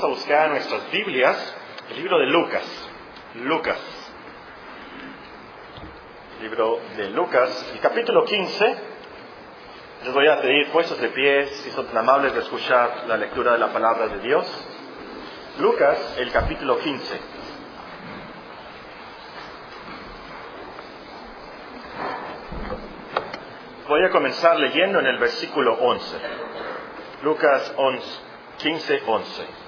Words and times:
Vamos 0.00 0.16
a 0.16 0.20
buscar 0.20 0.46
en 0.46 0.52
nuestras 0.52 0.92
Biblias 0.92 1.56
el 1.90 1.96
libro 1.96 2.20
de 2.20 2.26
Lucas. 2.26 2.62
Lucas. 3.34 3.80
Libro 6.40 6.78
de 6.96 7.10
Lucas, 7.10 7.72
el 7.72 7.80
capítulo 7.80 8.24
15. 8.24 8.76
Les 10.04 10.14
voy 10.14 10.28
a 10.28 10.40
pedir 10.40 10.68
puestos 10.70 11.00
de 11.00 11.08
pie 11.08 11.48
si 11.48 11.70
son 11.72 11.86
tan 11.86 11.98
amables 11.98 12.32
de 12.32 12.38
escuchar 12.42 13.06
la 13.08 13.16
lectura 13.16 13.54
de 13.54 13.58
la 13.58 13.72
palabra 13.72 14.06
de 14.06 14.20
Dios. 14.20 14.46
Lucas, 15.58 16.16
el 16.18 16.30
capítulo 16.30 16.78
15. 16.78 17.20
Voy 23.88 24.04
a 24.04 24.10
comenzar 24.10 24.60
leyendo 24.60 25.00
en 25.00 25.06
el 25.06 25.18
versículo 25.18 25.74
11. 25.74 26.16
Lucas 27.24 27.74
11, 27.76 28.20
15, 28.58 29.02
11. 29.04 29.67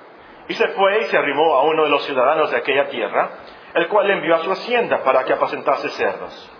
Y 0.51 0.53
se 0.53 0.67
fue 0.67 0.99
y 0.99 1.05
se 1.05 1.17
arrimó 1.17 1.55
a 1.55 1.63
uno 1.63 1.85
de 1.85 1.89
los 1.89 2.03
ciudadanos 2.03 2.51
de 2.51 2.57
aquella 2.57 2.89
tierra, 2.89 3.29
el 3.73 3.87
cual 3.87 4.05
le 4.07 4.15
envió 4.15 4.35
a 4.35 4.39
su 4.39 4.51
hacienda 4.51 5.01
para 5.01 5.23
que 5.23 5.31
apacentase 5.31 5.87
cerdos. 5.91 6.51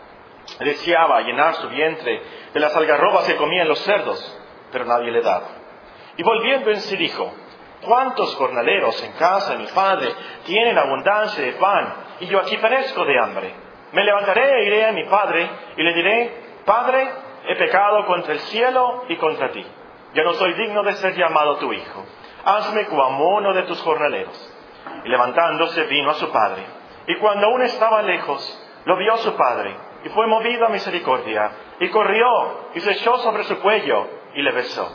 Deseaba 0.59 1.20
llenar 1.23 1.56
su 1.56 1.67
vientre 1.67 2.22
de 2.53 2.59
las 2.61 2.73
algarrobas 2.73 3.25
que 3.25 3.36
comían 3.36 3.67
los 3.67 3.80
cerdos, 3.80 4.39
pero 4.72 4.86
nadie 4.86 5.11
le 5.11 5.22
daba. 5.22 5.50
Y 6.16 6.23
volviendo 6.23 6.72
en 6.72 6.80
sí 6.80 6.95
dijo, 6.95 7.33
¿cuántos 7.81 8.33
jornaleros 8.38 9.03
en 9.03 9.11
casa 9.11 9.56
de 9.56 9.58
mi 9.58 9.67
padre 9.67 10.08
tienen 10.45 10.78
abundancia 10.78 11.44
de 11.44 11.52
pan 11.52 11.94
y 12.22 12.28
yo 12.28 12.39
aquí 12.39 12.55
perezco 12.55 13.03
de 13.03 13.20
hambre? 13.20 13.53
Me 13.92 14.05
levantaré 14.05 14.61
e 14.61 14.67
iré 14.67 14.86
a 14.86 14.94
mi 14.94 15.03
padre 15.03 15.50
y 15.76 15.83
le 15.83 15.94
diré, 15.94 16.33
Padre, 16.66 17.09
he 17.45 17.55
pecado 17.58 18.05
contra 18.05 18.31
el 18.31 18.39
cielo 18.39 19.03
y 19.09 19.17
contra 19.17 19.52
ti. 19.52 19.66
Ya 20.14 20.23
no 20.23 20.31
soy 20.36 20.53
digno 20.53 20.81
de 20.81 20.94
ser 20.94 21.14
llamado 21.14 21.58
tu 21.58 21.73
hijo. 21.73 22.05
Hazme 22.45 22.86
como 22.88 23.36
uno 23.36 23.53
de 23.53 23.64
tus 23.64 23.81
jornaleros. 23.81 24.53
Y 25.06 25.09
levantándose 25.09 25.84
vino 25.84 26.11
a 26.11 26.16
su 26.16 26.31
padre. 26.31 26.64
Y 27.08 27.16
cuando 27.17 27.48
aún 27.48 27.61
estaba 27.64 28.02
lejos, 28.02 28.70
lo 28.86 28.98
vio 28.98 29.17
su 29.17 29.36
padre, 29.36 29.75
y 30.03 30.09
fue 30.09 30.28
movido 30.28 30.66
a 30.66 30.70
misericordia, 30.70 31.52
y 31.80 31.89
corrió, 31.89 32.70
y 32.73 32.80
se 32.80 32.92
echó 32.92 33.17
sobre 33.17 33.44
su 33.44 33.59
cuello, 33.59 34.08
y 34.33 34.42
le 34.42 34.52
besó. 34.52 34.92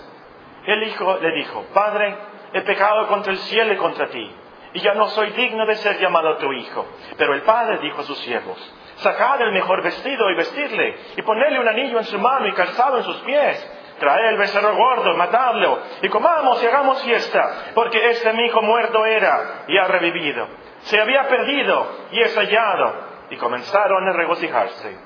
El 0.67 0.83
hijo 0.85 1.19
le 1.19 1.33
dijo, 1.33 1.65
Padre, 1.73 2.17
he 2.53 2.63
pecado 2.63 3.07
contra 3.09 3.33
el 3.33 3.39
cielo 3.39 3.73
y 3.73 3.77
contra 3.77 4.09
ti, 4.09 4.35
y 4.73 4.81
ya 4.81 4.95
no 4.95 5.09
soy 5.09 5.31
digno 5.31 5.65
de 5.67 5.77
ser 5.77 5.99
llamado 5.99 6.37
tu 6.39 6.53
hijo. 6.53 6.87
Pero 7.17 7.35
el 7.35 7.43
padre 7.43 7.79
dijo 7.79 8.01
a 8.01 8.05
sus 8.05 8.19
siervos, 8.19 8.59
sacad 8.97 9.41
el 9.43 9.53
mejor 9.53 9.83
vestido 9.83 10.31
y 10.31 10.37
vestirle, 10.37 10.97
y 11.17 11.23
ponerle 11.23 11.61
un 11.61 11.69
anillo 11.69 11.99
en 11.99 12.05
su 12.05 12.19
mano 12.19 12.49
y 12.49 12.53
calzado 12.53 12.99
en 12.99 13.05
sus 13.05 13.17
pies. 13.19 13.73
Traed 13.99 14.29
el 14.29 14.37
becerro 14.37 14.77
gordo, 14.77 15.15
matadlo, 15.17 15.81
y 16.03 16.09
comamos 16.09 16.63
y 16.63 16.67
hagamos 16.67 17.03
fiesta, 17.03 17.73
porque 17.75 18.11
este 18.11 18.33
mi 18.35 18.45
hijo 18.47 18.61
muerto 18.63 19.05
era 19.07 19.65
y 19.69 19.79
ha 19.79 19.85
revivido. 19.85 20.47
Se 20.81 21.01
había 21.01 21.27
perdido 21.29 21.87
y 22.13 22.21
es 22.21 22.37
hallado. 22.37 23.07
Y 23.31 23.37
comenzaron 23.39 24.09
a 24.09 24.13
regocijarse. 24.13 24.97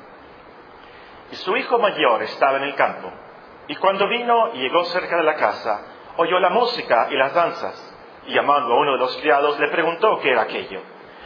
Y 1.30 1.36
su 1.36 1.56
hijo 1.56 1.78
mayor 1.78 2.22
estaba 2.24 2.58
en 2.58 2.64
el 2.64 2.74
campo. 2.74 3.10
Y 3.68 3.76
cuando 3.76 4.08
vino 4.08 4.50
y 4.54 4.58
llegó 4.58 4.84
cerca 4.84 5.16
de 5.16 5.22
la 5.22 5.36
casa, 5.36 5.80
oyó 6.16 6.38
la 6.38 6.50
música 6.50 7.08
y 7.10 7.14
las 7.16 7.32
danzas. 7.32 7.96
Y 8.26 8.34
llamando 8.34 8.74
a 8.74 8.78
uno 8.78 8.92
de 8.92 8.98
los 8.98 9.16
criados, 9.18 9.58
le 9.58 9.68
preguntó 9.68 10.18
qué 10.20 10.32
era 10.32 10.42
aquello. 10.42 10.82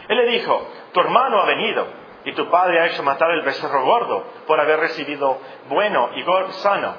Él 0.08 0.16
le 0.18 0.26
dijo, 0.26 0.68
tu 0.92 1.00
hermano 1.00 1.40
ha 1.40 1.46
venido, 1.46 1.86
y 2.24 2.32
tu 2.32 2.48
padre 2.50 2.80
ha 2.80 2.86
hecho 2.86 3.02
matar 3.02 3.30
el 3.30 3.42
becerro 3.42 3.84
gordo 3.84 4.24
por 4.46 4.60
haber 4.60 4.80
recibido 4.80 5.38
bueno 5.68 6.10
y 6.14 6.22
sano. 6.52 6.94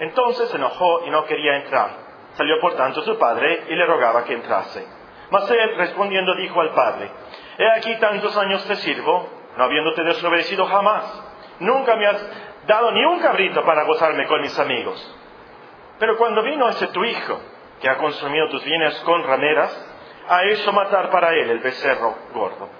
Entonces 0.00 0.48
se 0.48 0.56
enojó 0.56 1.04
y 1.06 1.10
no 1.10 1.24
quería 1.26 1.56
entrar. 1.58 1.90
Salió 2.32 2.58
por 2.60 2.74
tanto 2.74 3.02
su 3.02 3.18
padre 3.18 3.64
y 3.68 3.74
le 3.74 3.84
rogaba 3.84 4.24
que 4.24 4.32
entrase. 4.32 4.86
Mas 5.30 5.48
él 5.50 5.76
respondiendo 5.76 6.34
dijo 6.34 6.60
al 6.60 6.70
padre, 6.70 7.10
He 7.58 7.70
aquí 7.70 7.94
tantos 7.96 8.36
años 8.38 8.66
te 8.66 8.76
sirvo, 8.76 9.28
no 9.56 9.64
habiéndote 9.64 10.02
desobedecido 10.02 10.64
jamás. 10.66 11.04
Nunca 11.60 11.96
me 11.96 12.06
has 12.06 12.26
dado 12.66 12.90
ni 12.92 13.04
un 13.04 13.20
cabrito 13.20 13.62
para 13.64 13.84
gozarme 13.84 14.26
con 14.26 14.40
mis 14.40 14.58
amigos. 14.58 15.16
Pero 15.98 16.16
cuando 16.16 16.42
vino 16.42 16.66
ese 16.70 16.86
tu 16.88 17.04
hijo, 17.04 17.38
que 17.82 17.88
ha 17.90 17.98
consumido 17.98 18.48
tus 18.48 18.64
bienes 18.64 18.98
con 19.00 19.22
rameras, 19.22 19.86
ha 20.28 20.44
hecho 20.44 20.72
matar 20.72 21.10
para 21.10 21.34
él 21.34 21.50
el 21.50 21.58
becerro 21.58 22.16
gordo. 22.32 22.70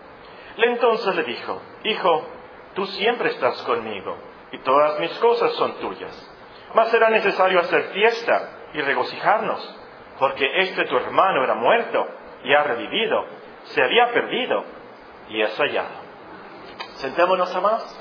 Le 0.56 0.69
entonces 0.69 1.14
le 1.14 1.25
dijo, 1.25 1.60
Hijo, 1.84 2.26
tú 2.75 2.86
siempre 2.86 3.28
estás 3.28 3.60
conmigo, 3.62 4.16
y 4.53 4.59
todas 4.59 4.98
mis 5.00 5.12
cosas 5.19 5.53
son 5.53 5.75
tuyas. 5.80 6.29
Mas 6.75 6.91
será 6.91 7.10
necesario 7.10 7.60
hacer 7.60 7.91
fiesta 7.92 8.48
y 8.72 8.81
regocijarnos, 8.81 9.76
porque 10.19 10.47
este 10.62 10.84
tu 10.84 10.97
hermano 10.97 11.42
era 11.42 11.54
muerto 11.54 12.06
y 12.44 12.54
ha 12.54 12.62
revivido, 12.62 13.26
se 13.64 13.82
había 13.82 14.12
perdido 14.12 14.64
y 15.28 15.42
es 15.42 15.56
hallado. 15.59 16.10
Sentémonos 16.97 17.54
a 17.54 17.60
más. 17.60 17.97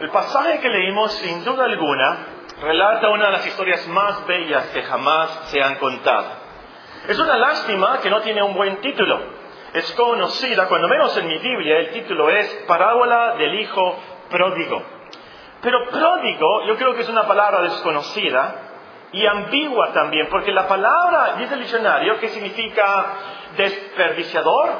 El 0.00 0.10
pasaje 0.10 0.60
que 0.60 0.68
leímos, 0.68 1.12
sin 1.14 1.44
duda 1.44 1.64
alguna, 1.64 2.18
relata 2.62 3.08
una 3.08 3.26
de 3.26 3.32
las 3.32 3.46
historias 3.46 3.86
más 3.88 4.24
bellas 4.26 4.66
que 4.68 4.82
jamás 4.82 5.50
se 5.50 5.60
han 5.60 5.74
contado. 5.76 6.30
Es 7.08 7.18
una 7.18 7.36
lástima 7.36 7.98
que 8.00 8.10
no 8.10 8.20
tiene 8.20 8.42
un 8.42 8.54
buen 8.54 8.76
título. 8.76 9.18
Es 9.72 9.92
conocida, 9.92 10.66
cuando 10.66 10.88
menos 10.88 11.16
en 11.16 11.28
mi 11.28 11.38
Biblia, 11.38 11.78
el 11.78 11.90
título 11.90 12.30
es 12.30 12.46
Parábola 12.66 13.36
del 13.36 13.54
Hijo 13.60 13.96
Pródigo. 14.30 14.82
Pero 15.60 15.86
pródigo 15.88 16.66
yo 16.66 16.76
creo 16.76 16.94
que 16.94 17.02
es 17.02 17.08
una 17.08 17.26
palabra 17.26 17.62
desconocida 17.62 18.54
y 19.12 19.26
ambigua 19.26 19.92
también, 19.92 20.28
porque 20.30 20.52
la 20.52 20.68
palabra 20.68 21.34
dice 21.38 21.54
el 21.54 21.60
diccionario 21.60 22.18
que 22.18 22.28
significa 22.28 23.06
desperdiciador, 23.56 24.70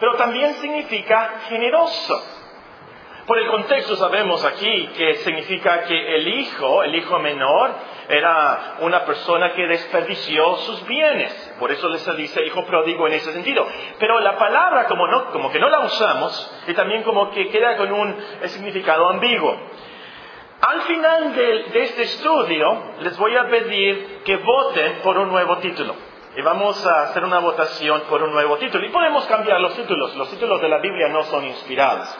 pero 0.00 0.16
también 0.16 0.54
significa 0.54 1.40
generoso. 1.48 2.22
Por 3.26 3.38
el 3.38 3.46
contexto 3.46 3.96
sabemos 3.96 4.44
aquí 4.44 4.88
que 4.98 5.14
significa 5.16 5.84
que 5.84 6.16
el 6.16 6.28
hijo, 6.28 6.82
el 6.82 6.94
hijo 6.94 7.18
menor, 7.18 7.70
era 8.06 8.76
una 8.80 9.06
persona 9.06 9.54
que 9.54 9.66
desperdició 9.66 10.56
sus 10.56 10.86
bienes. 10.86 11.54
Por 11.58 11.72
eso 11.72 11.96
se 11.96 12.12
dice 12.16 12.44
hijo 12.44 12.66
pródigo 12.66 13.06
en 13.06 13.14
ese 13.14 13.32
sentido. 13.32 13.66
Pero 13.98 14.20
la 14.20 14.36
palabra 14.36 14.84
como, 14.84 15.06
no, 15.06 15.30
como 15.30 15.50
que 15.50 15.58
no 15.58 15.70
la 15.70 15.80
usamos 15.80 16.64
y 16.66 16.74
también 16.74 17.02
como 17.02 17.30
que 17.30 17.48
queda 17.48 17.78
con 17.78 17.90
un 17.92 18.14
significado 18.44 19.08
ambiguo. 19.08 19.58
Al 20.60 20.82
final 20.82 21.34
de, 21.34 21.62
de 21.64 21.82
este 21.82 22.02
estudio 22.02 22.94
les 23.00 23.16
voy 23.16 23.36
a 23.36 23.48
pedir 23.48 24.20
que 24.26 24.36
voten 24.36 25.00
por 25.02 25.16
un 25.16 25.30
nuevo 25.30 25.56
título. 25.58 25.94
Y 26.36 26.42
vamos 26.42 26.84
a 26.86 27.04
hacer 27.04 27.24
una 27.24 27.38
votación 27.38 28.02
por 28.02 28.22
un 28.22 28.32
nuevo 28.32 28.58
título. 28.58 28.84
Y 28.84 28.90
podemos 28.90 29.24
cambiar 29.26 29.60
los 29.60 29.74
títulos. 29.76 30.14
Los 30.14 30.28
títulos 30.30 30.60
de 30.60 30.68
la 30.68 30.78
Biblia 30.78 31.08
no 31.08 31.22
son 31.22 31.46
inspirados. 31.46 32.14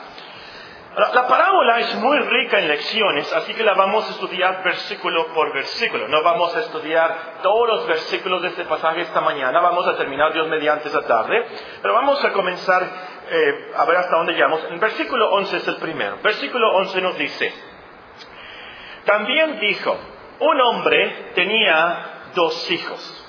La 0.95 1.27
parábola 1.27 1.79
es 1.79 1.93
muy 1.95 2.17
rica 2.19 2.57
en 2.57 2.69
lecciones, 2.69 3.31
así 3.33 3.53
que 3.53 3.63
la 3.63 3.73
vamos 3.73 4.07
a 4.07 4.11
estudiar 4.11 4.63
versículo 4.63 5.27
por 5.33 5.53
versículo. 5.53 6.07
No 6.07 6.23
vamos 6.23 6.55
a 6.55 6.61
estudiar 6.61 7.39
todos 7.43 7.67
los 7.67 7.87
versículos 7.87 8.41
de 8.41 8.47
este 8.47 8.63
pasaje 8.63 9.01
esta 9.01 9.19
mañana, 9.19 9.59
vamos 9.59 9.85
a 9.87 9.97
terminar 9.97 10.31
Dios 10.31 10.47
mediante 10.47 10.87
esta 10.87 11.01
tarde, 11.01 11.47
pero 11.81 11.93
vamos 11.93 12.23
a 12.23 12.31
comenzar 12.31 12.83
eh, 13.29 13.71
a 13.75 13.83
ver 13.83 13.97
hasta 13.97 14.15
dónde 14.15 14.33
llegamos. 14.33 14.63
El 14.71 14.79
versículo 14.79 15.31
11 15.31 15.57
es 15.57 15.67
el 15.67 15.75
primero. 15.77 16.17
Versículo 16.23 16.77
11 16.77 17.01
nos 17.01 17.17
dice, 17.17 17.53
también 19.03 19.59
dijo, 19.59 19.97
un 20.39 20.61
hombre 20.61 21.31
tenía 21.35 22.29
dos 22.35 22.71
hijos. 22.71 23.25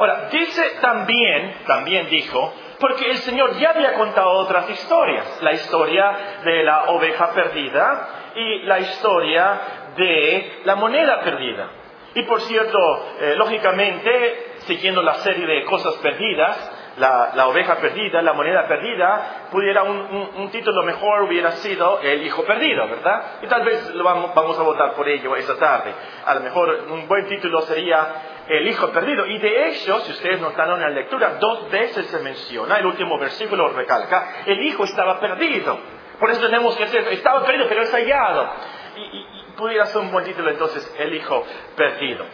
Ahora, 0.00 0.28
dice 0.32 0.78
también, 0.80 1.58
también 1.64 2.08
dijo, 2.08 2.52
porque 2.78 3.10
el 3.10 3.18
Señor 3.18 3.56
ya 3.58 3.70
había 3.70 3.94
contado 3.94 4.30
otras 4.32 4.68
historias, 4.70 5.42
la 5.42 5.52
historia 5.52 6.16
de 6.44 6.62
la 6.64 6.84
oveja 6.90 7.32
perdida 7.32 8.08
y 8.34 8.62
la 8.62 8.80
historia 8.80 9.60
de 9.96 10.60
la 10.64 10.74
moneda 10.74 11.20
perdida. 11.20 11.68
Y 12.14 12.22
por 12.22 12.40
cierto, 12.42 12.78
eh, 13.20 13.34
lógicamente, 13.36 14.54
siguiendo 14.66 15.02
la 15.02 15.14
serie 15.14 15.46
de 15.46 15.64
cosas 15.64 15.94
perdidas, 15.96 16.74
la, 16.96 17.48
oveja 17.48 17.76
perdida, 17.76 18.22
la 18.22 18.32
moneda 18.32 18.66
perdida, 18.68 19.48
pudiera 19.50 19.82
un, 19.82 20.48
título 20.50 20.84
mejor 20.84 21.22
hubiera 21.22 21.52
sido 21.52 22.00
el 22.00 22.24
hijo 22.24 22.44
perdido, 22.44 22.86
¿verdad? 22.88 23.38
Y 23.42 23.46
tal 23.46 23.64
vez 23.64 23.94
lo 23.94 24.04
vamos, 24.04 24.34
vamos 24.34 24.58
a 24.58 24.62
votar 24.62 24.94
por 24.94 25.08
ello 25.08 25.34
esta 25.36 25.56
tarde. 25.56 25.92
A 26.24 26.34
lo 26.34 26.40
mejor 26.40 26.86
un 26.90 27.08
buen 27.08 27.26
título 27.26 27.62
sería 27.62 28.06
el 28.48 28.68
hijo 28.68 28.90
perdido. 28.90 29.26
Y 29.26 29.38
de 29.38 29.68
hecho, 29.68 30.00
si 30.00 30.12
ustedes 30.12 30.40
notaron 30.40 30.82
en 30.82 30.88
la 30.88 31.00
lectura, 31.00 31.36
dos 31.40 31.70
veces 31.70 32.06
se 32.06 32.18
menciona, 32.20 32.78
el 32.78 32.86
último 32.86 33.18
versículo 33.18 33.68
recalca, 33.68 34.42
el 34.46 34.62
hijo 34.62 34.84
estaba 34.84 35.20
perdido. 35.20 35.78
Por 36.18 36.30
eso 36.30 36.40
tenemos 36.40 36.76
que 36.76 36.84
decir, 36.84 37.06
estaba 37.10 37.44
perdido, 37.44 37.66
pero 37.68 37.82
es 37.82 37.92
hallado. 37.92 38.50
Y, 38.96 39.34
pudiera 39.54 39.86
ser 39.86 40.02
un 40.02 40.10
buen 40.10 40.24
título 40.24 40.50
entonces, 40.50 40.94
el 40.98 41.14
Hijo 41.14 41.44
perdido. 41.76 42.26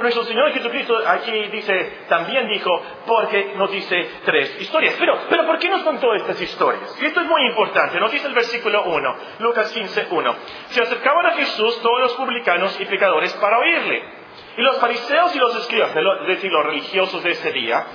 nuestro 0.00 0.24
Señor 0.24 0.52
Jesucristo 0.52 0.96
aquí 1.06 1.32
dice, 1.48 2.04
también 2.08 2.48
dijo, 2.48 2.70
porque 3.06 3.54
nos 3.56 3.70
dice 3.70 4.10
tres 4.24 4.60
historias. 4.60 4.94
Pero, 4.98 5.18
pero 5.28 5.46
¿por 5.46 5.58
qué 5.58 5.68
nos 5.68 5.82
contó 5.82 6.14
estas 6.14 6.40
historias? 6.40 6.96
Y 7.00 7.06
esto 7.06 7.20
es 7.20 7.26
muy 7.26 7.46
importante. 7.46 7.98
Nos 7.98 8.10
dice 8.10 8.28
el 8.28 8.34
versículo 8.34 8.84
1, 8.84 9.16
Lucas 9.40 9.72
15, 9.72 10.08
1. 10.10 10.34
Se 10.68 10.82
acercaban 10.82 11.26
a 11.26 11.32
Jesús 11.32 11.80
todos 11.82 12.00
los 12.00 12.14
publicanos 12.14 12.78
y 12.80 12.84
pecadores 12.84 13.32
para 13.34 13.58
oírle. 13.58 14.15
Y 14.56 14.62
los 14.62 14.78
fariseos 14.78 15.34
y 15.34 15.38
los 15.38 15.54
escribas, 15.56 15.90
es 15.94 16.26
decir, 16.26 16.50
los 16.50 16.64
religiosos 16.64 17.22
de 17.22 17.30
ese 17.30 17.52
día, 17.52 17.86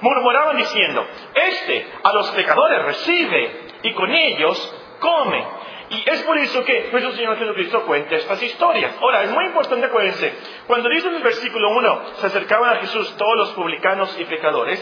murmuraban 0.00 0.56
diciendo, 0.56 1.06
este 1.34 1.86
a 2.02 2.12
los 2.12 2.30
pecadores 2.32 2.84
recibe 2.84 3.66
y 3.82 3.92
con 3.94 4.10
ellos 4.10 4.74
come. 4.98 5.44
Y 5.90 6.08
es 6.08 6.22
por 6.22 6.38
eso 6.38 6.64
que 6.64 6.88
nuestro 6.92 7.12
Señor 7.12 7.36
Jesucristo 7.36 7.84
cuenta 7.84 8.14
estas 8.14 8.40
historias. 8.40 8.94
Ahora, 9.00 9.24
es 9.24 9.32
muy 9.32 9.46
importante, 9.46 9.86
acuérdense, 9.86 10.32
cuando 10.68 10.88
dice 10.88 11.08
en 11.08 11.16
el 11.16 11.22
versículo 11.22 11.70
1, 11.70 12.02
se 12.16 12.26
acercaban 12.26 12.76
a 12.76 12.80
Jesús 12.80 13.16
todos 13.16 13.36
los 13.36 13.50
publicanos 13.54 14.16
y 14.20 14.24
pecadores, 14.24 14.78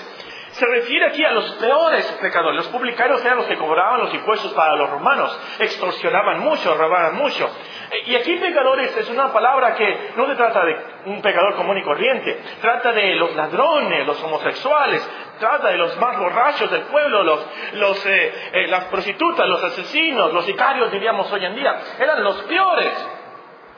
se 0.50 0.66
refiere 0.66 1.06
aquí 1.06 1.24
a 1.24 1.32
los 1.32 1.50
peores 1.52 2.04
pecadores. 2.20 2.56
Los 2.56 2.68
publicanos 2.68 3.24
eran 3.24 3.38
los 3.38 3.46
que 3.46 3.56
cobraban 3.56 4.00
los 4.00 4.14
impuestos 4.14 4.52
para 4.52 4.76
los 4.76 4.90
romanos, 4.90 5.38
extorsionaban 5.58 6.40
mucho, 6.40 6.74
robaban 6.74 7.16
mucho. 7.16 7.48
Y 8.06 8.14
aquí 8.16 8.36
pecadores 8.36 8.96
es 8.96 9.08
una 9.10 9.32
palabra 9.32 9.74
que 9.74 10.12
no 10.16 10.26
se 10.26 10.34
trata 10.34 10.64
de 10.64 10.76
un 11.06 11.22
pecador 11.22 11.54
común 11.56 11.78
y 11.78 11.82
corriente, 11.82 12.40
trata 12.60 12.92
de 12.92 13.14
los 13.14 13.34
ladrones, 13.34 14.06
los 14.06 14.22
homosexuales, 14.22 15.08
trata 15.38 15.68
de 15.68 15.76
los 15.76 15.96
más 15.98 16.18
borrachos 16.18 16.70
del 16.70 16.82
pueblo, 16.82 17.22
los, 17.22 18.06
eh, 18.06 18.50
eh, 18.52 18.66
las 18.68 18.84
prostitutas, 18.84 19.46
los 19.46 19.62
asesinos, 19.62 20.32
los 20.32 20.44
sicarios 20.44 20.90
diríamos 20.90 21.30
hoy 21.32 21.44
en 21.44 21.54
día, 21.54 21.80
eran 21.98 22.22
los 22.22 22.36
peores. 22.42 22.92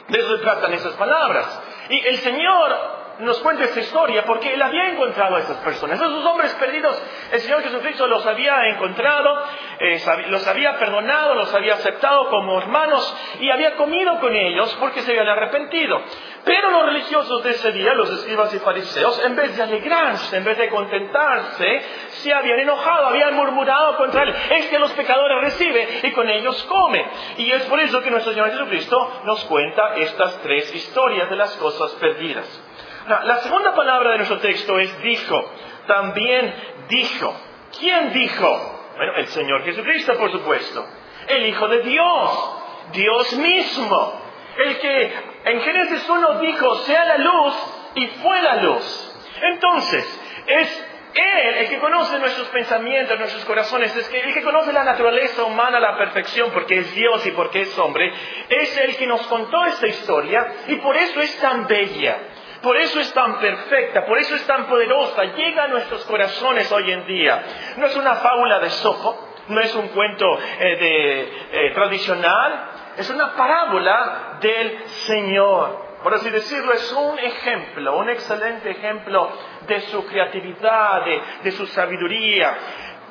De 0.08 0.18
eso 0.18 0.40
tratan 0.40 0.72
esas 0.72 0.94
palabras. 0.94 1.62
Y 1.88 2.06
el 2.06 2.16
Señor 2.18 2.99
nos 3.20 3.38
cuenta 3.40 3.64
esta 3.64 3.80
historia 3.80 4.24
porque 4.24 4.54
él 4.54 4.62
había 4.62 4.90
encontrado 4.90 5.36
a 5.36 5.40
esas 5.40 5.58
personas. 5.58 6.00
Esos 6.00 6.24
hombres 6.24 6.54
perdidos, 6.54 7.00
el 7.32 7.40
Señor 7.40 7.62
Jesucristo 7.62 8.06
los 8.06 8.24
había 8.26 8.54
encontrado, 8.68 9.42
eh, 9.78 10.00
los 10.28 10.46
había 10.46 10.78
perdonado, 10.78 11.34
los 11.34 11.52
había 11.54 11.74
aceptado 11.74 12.28
como 12.28 12.58
hermanos 12.58 13.16
y 13.40 13.50
había 13.50 13.76
comido 13.76 14.18
con 14.20 14.34
ellos 14.34 14.76
porque 14.80 15.02
se 15.02 15.10
habían 15.10 15.28
arrepentido. 15.28 16.00
Pero 16.44 16.70
los 16.70 16.86
religiosos 16.86 17.44
de 17.44 17.50
ese 17.50 17.72
día, 17.72 17.92
los 17.94 18.10
escribas 18.10 18.52
y 18.54 18.58
fariseos, 18.58 19.22
en 19.24 19.36
vez 19.36 19.56
de 19.56 19.62
alegrarse, 19.62 20.36
en 20.38 20.44
vez 20.44 20.56
de 20.56 20.68
contentarse, 20.68 21.80
se 22.08 22.32
habían 22.32 22.60
enojado, 22.60 23.08
habían 23.08 23.34
murmurado 23.34 23.96
contra 23.96 24.22
él. 24.22 24.34
Es 24.50 24.66
que 24.66 24.78
los 24.78 24.90
pecadores 24.92 25.40
recibe 25.42 26.00
y 26.02 26.12
con 26.12 26.28
ellos 26.30 26.62
come. 26.64 27.04
Y 27.36 27.50
es 27.52 27.62
por 27.64 27.80
eso 27.80 28.00
que 28.02 28.10
nuestro 28.10 28.32
Señor 28.32 28.50
Jesucristo 28.50 29.22
nos 29.24 29.44
cuenta 29.44 29.96
estas 29.96 30.40
tres 30.42 30.74
historias 30.74 31.28
de 31.28 31.36
las 31.36 31.54
cosas 31.56 31.92
perdidas. 31.92 32.69
La 33.18 33.36
segunda 33.38 33.74
palabra 33.74 34.12
de 34.12 34.18
nuestro 34.18 34.38
texto 34.38 34.78
es 34.78 35.02
dijo. 35.02 35.52
También 35.86 36.54
dijo. 36.88 37.34
¿Quién 37.78 38.12
dijo? 38.12 38.92
Bueno, 38.96 39.16
el 39.16 39.26
Señor 39.26 39.64
Jesucristo, 39.64 40.14
por 40.16 40.30
supuesto. 40.30 40.86
El 41.26 41.46
Hijo 41.46 41.66
de 41.68 41.80
Dios. 41.82 42.56
Dios 42.92 43.32
mismo. 43.36 44.20
El 44.56 44.78
que 44.78 45.12
en 45.44 45.60
Génesis 45.60 46.08
1 46.08 46.40
dijo, 46.40 46.74
sea 46.80 47.04
la 47.04 47.18
luz, 47.18 47.54
y 47.94 48.06
fue 48.06 48.42
la 48.42 48.56
luz. 48.56 49.16
Entonces, 49.42 50.20
es 50.46 50.86
Él 51.14 51.54
el 51.56 51.68
que 51.68 51.78
conoce 51.78 52.18
nuestros 52.18 52.48
pensamientos, 52.48 53.18
nuestros 53.18 53.44
corazones, 53.44 53.94
es 53.96 54.12
el 54.12 54.34
que 54.34 54.42
conoce 54.42 54.72
la 54.72 54.84
naturaleza 54.84 55.44
humana 55.44 55.80
la 55.80 55.96
perfección, 55.96 56.50
porque 56.52 56.78
es 56.78 56.94
Dios 56.94 57.26
y 57.26 57.30
porque 57.32 57.62
es 57.62 57.78
hombre, 57.78 58.12
es 58.48 58.76
el 58.78 58.96
que 58.96 59.06
nos 59.06 59.26
contó 59.26 59.64
esta 59.64 59.86
historia 59.88 60.46
y 60.68 60.76
por 60.76 60.96
eso 60.96 61.20
es 61.20 61.36
tan 61.38 61.66
bella. 61.66 62.18
Por 62.62 62.76
eso 62.76 63.00
es 63.00 63.12
tan 63.14 63.38
perfecta, 63.38 64.04
por 64.04 64.18
eso 64.18 64.34
es 64.34 64.46
tan 64.46 64.66
poderosa, 64.66 65.24
llega 65.24 65.64
a 65.64 65.68
nuestros 65.68 66.04
corazones 66.04 66.70
hoy 66.70 66.92
en 66.92 67.06
día. 67.06 67.42
No 67.78 67.86
es 67.86 67.96
una 67.96 68.16
fábula 68.16 68.58
de 68.58 68.68
Sopo, 68.68 69.28
no 69.48 69.60
es 69.60 69.74
un 69.74 69.88
cuento 69.88 70.26
eh, 70.58 70.76
de, 70.76 71.20
eh, 71.52 71.70
tradicional, 71.72 72.70
es 72.98 73.08
una 73.08 73.32
parábola 73.34 74.38
del 74.40 74.78
Señor. 75.06 75.90
Por 76.02 76.14
así 76.14 76.28
decirlo, 76.30 76.72
es 76.72 76.92
un 76.92 77.18
ejemplo, 77.18 77.96
un 77.96 78.10
excelente 78.10 78.70
ejemplo 78.70 79.30
de 79.66 79.80
su 79.82 80.06
creatividad, 80.06 81.02
de 81.42 81.50
su 81.52 81.66
sabiduría, 81.66 82.56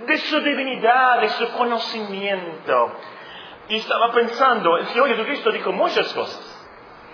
de 0.06 0.18
su 0.18 0.42
divinidad, 0.42 1.22
de 1.22 1.30
su 1.30 1.52
conocimiento. 1.54 2.94
Y 3.68 3.78
estaba 3.78 4.12
pensando, 4.12 4.78
el 4.78 4.88
Señor 4.88 5.10
Jesucristo 5.10 5.52
dijo 5.52 5.72
muchas 5.72 6.12
cosas. 6.14 6.49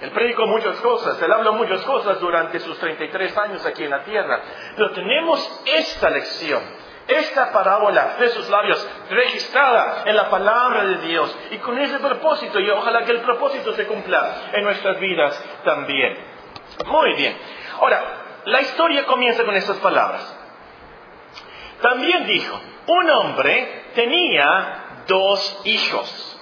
Él 0.02 0.12
predicó 0.12 0.46
muchas 0.46 0.76
cosas, 0.82 1.22
él 1.22 1.32
habló 1.32 1.54
muchas 1.54 1.82
cosas 1.82 2.20
durante 2.20 2.60
sus 2.60 2.78
33 2.80 3.38
años 3.38 3.66
aquí 3.66 3.84
en 3.84 3.92
la 3.92 4.04
tierra. 4.04 4.42
Pero 4.76 4.92
tenemos 4.92 5.62
esta 5.66 6.10
lección, 6.10 6.62
esta 7.08 7.52
parábola 7.54 8.18
de 8.20 8.30
sus 8.30 8.50
labios 8.50 8.86
registrada 9.10 10.04
en 10.06 10.16
la 10.16 10.30
palabra 10.30 10.84
de 10.84 10.98
Dios. 11.08 11.38
Y 11.52 11.58
con 11.60 11.78
ese 11.80 12.00
propósito, 12.00 12.60
y 12.60 12.70
ojalá 12.70 13.06
que 13.06 13.12
el 13.12 13.22
propósito 13.22 13.72
se 13.74 13.88
cumpla 13.88 14.50
en 14.54 14.64
nuestras 14.66 15.00
vidas 15.00 15.42
también. 15.64 16.18
Muy 16.88 17.14
bien. 17.14 17.38
Ahora, 17.80 18.04
la 18.46 18.62
historia 18.62 19.06
comienza 19.06 19.46
con 19.46 19.56
estas 19.56 19.78
palabras. 19.78 20.40
También 21.82 22.26
dijo, 22.26 22.60
un 22.88 23.10
hombre 23.12 23.86
tenía 23.96 25.04
dos 25.08 25.62
hijos. 25.66 26.35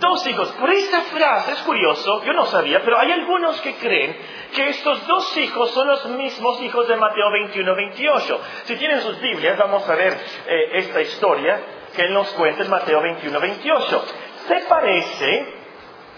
Dos 0.00 0.26
hijos. 0.26 0.50
Por 0.52 0.70
esta 0.70 1.02
frase 1.02 1.52
es 1.52 1.58
curioso, 1.60 2.24
yo 2.24 2.32
no 2.32 2.46
sabía, 2.46 2.82
pero 2.84 2.98
hay 2.98 3.12
algunos 3.12 3.60
que 3.60 3.74
creen 3.74 4.16
que 4.54 4.68
estos 4.70 5.06
dos 5.06 5.36
hijos 5.36 5.70
son 5.72 5.86
los 5.86 6.06
mismos 6.06 6.60
hijos 6.62 6.88
de 6.88 6.96
Mateo 6.96 7.26
21-28. 7.30 8.38
Si 8.64 8.76
tienen 8.76 9.00
sus 9.02 9.20
Biblias, 9.20 9.58
vamos 9.58 9.88
a 9.88 9.94
ver 9.94 10.18
eh, 10.46 10.70
esta 10.74 11.00
historia 11.00 11.60
que 11.94 12.02
él 12.02 12.12
nos 12.12 12.28
cuenta 12.30 12.64
en 12.64 12.70
Mateo 12.70 13.00
21-28. 13.02 14.02
Se 14.48 14.60
parece, 14.68 15.54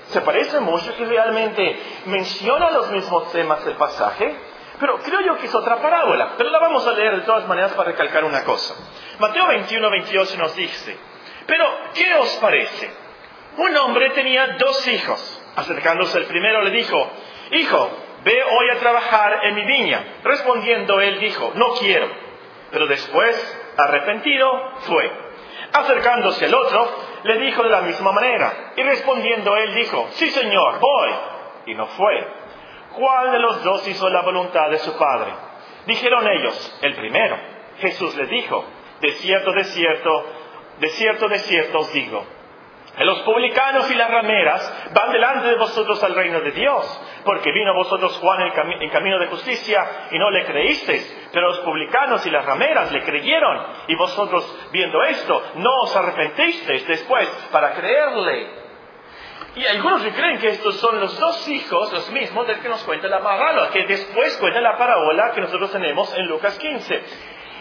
se 0.08 0.20
parece 0.22 0.60
mucho 0.60 0.96
que 0.96 1.04
realmente 1.04 1.78
menciona 2.06 2.70
los 2.70 2.90
mismos 2.92 3.30
temas 3.32 3.64
del 3.64 3.74
pasaje, 3.74 4.36
pero 4.80 4.98
creo 5.00 5.20
yo 5.20 5.36
que 5.38 5.46
es 5.46 5.54
otra 5.54 5.82
parábola. 5.82 6.32
Pero 6.38 6.50
la 6.50 6.60
vamos 6.60 6.86
a 6.86 6.92
leer 6.92 7.16
de 7.16 7.22
todas 7.22 7.46
maneras 7.46 7.72
para 7.72 7.90
recalcar 7.90 8.24
una 8.24 8.42
cosa. 8.44 8.74
Mateo 9.18 9.44
21-28 9.48 10.36
nos 10.38 10.56
dice, 10.56 10.96
pero 11.46 11.64
¿qué 11.94 12.14
os 12.14 12.30
parece? 12.36 13.05
Un 13.56 13.76
hombre 13.76 14.10
tenía 14.10 14.56
dos 14.58 14.86
hijos. 14.88 15.42
Acercándose 15.56 16.18
el 16.18 16.26
primero 16.26 16.62
le 16.62 16.70
dijo, 16.70 17.10
Hijo, 17.52 17.90
ve 18.22 18.42
hoy 18.42 18.70
a 18.70 18.78
trabajar 18.78 19.44
en 19.44 19.54
mi 19.54 19.64
viña. 19.64 20.04
Respondiendo 20.22 21.00
él 21.00 21.18
dijo, 21.18 21.52
No 21.54 21.74
quiero. 21.74 22.08
Pero 22.70 22.86
después, 22.86 23.74
arrepentido, 23.76 24.48
fue. 24.80 25.10
Acercándose 25.72 26.44
el 26.44 26.54
otro, 26.54 26.90
le 27.24 27.38
dijo 27.38 27.62
de 27.62 27.70
la 27.70 27.80
misma 27.82 28.12
manera. 28.12 28.72
Y 28.76 28.82
respondiendo 28.82 29.56
él 29.56 29.74
dijo, 29.74 30.06
Sí, 30.10 30.30
Señor, 30.30 30.78
voy. 30.78 31.10
Y 31.66 31.74
no 31.74 31.86
fue. 31.86 32.26
¿Cuál 32.92 33.32
de 33.32 33.38
los 33.38 33.62
dos 33.62 33.86
hizo 33.88 34.08
la 34.08 34.22
voluntad 34.22 34.70
de 34.70 34.78
su 34.78 34.96
padre? 34.96 35.32
Dijeron 35.86 36.26
ellos, 36.28 36.78
el 36.82 36.94
primero. 36.94 37.36
Jesús 37.78 38.16
le 38.16 38.26
dijo, 38.26 38.64
de 39.00 39.12
cierto, 39.12 39.52
de 39.52 39.64
cierto, 39.64 40.24
de 40.78 40.88
cierto, 40.88 41.28
de 41.28 41.38
cierto 41.38 41.78
os 41.78 41.92
digo, 41.92 42.24
los 43.04 43.20
publicanos 43.20 43.90
y 43.90 43.94
las 43.94 44.10
rameras 44.10 44.90
van 44.92 45.12
delante 45.12 45.48
de 45.48 45.56
vosotros 45.56 46.02
al 46.02 46.14
reino 46.14 46.40
de 46.40 46.52
Dios, 46.52 47.00
porque 47.24 47.52
vino 47.52 47.72
a 47.72 47.74
vosotros 47.74 48.16
Juan 48.18 48.40
en, 48.42 48.90
camino 48.90 49.18
de 49.18 49.26
justicia 49.26 50.08
y 50.10 50.18
no 50.18 50.30
le 50.30 50.46
creísteis, 50.46 51.28
pero 51.32 51.48
los 51.48 51.58
publicanos 51.60 52.24
y 52.26 52.30
las 52.30 52.46
rameras 52.46 52.90
le 52.92 53.02
creyeron, 53.02 53.66
y 53.88 53.96
vosotros 53.96 54.68
viendo 54.72 55.02
esto 55.04 55.42
no 55.56 55.70
os 55.82 55.94
arrepentisteis 55.94 56.86
después 56.86 57.28
para 57.52 57.74
creerle. 57.74 58.66
Y 59.56 59.64
algunos 59.64 60.02
creen 60.02 60.38
que 60.38 60.48
estos 60.48 60.76
son 60.76 61.00
los 61.00 61.18
dos 61.18 61.48
hijos, 61.48 61.90
los 61.90 62.10
mismos 62.10 62.46
del 62.46 62.60
que 62.60 62.68
nos 62.68 62.82
cuenta 62.84 63.08
la 63.08 63.22
parábola, 63.22 63.70
que 63.70 63.86
después 63.86 64.36
cuenta 64.36 64.60
la 64.60 64.76
parábola 64.76 65.32
que 65.34 65.40
nosotros 65.40 65.72
tenemos 65.72 66.14
en 66.14 66.26
Lucas 66.26 66.58
15. 66.58 67.02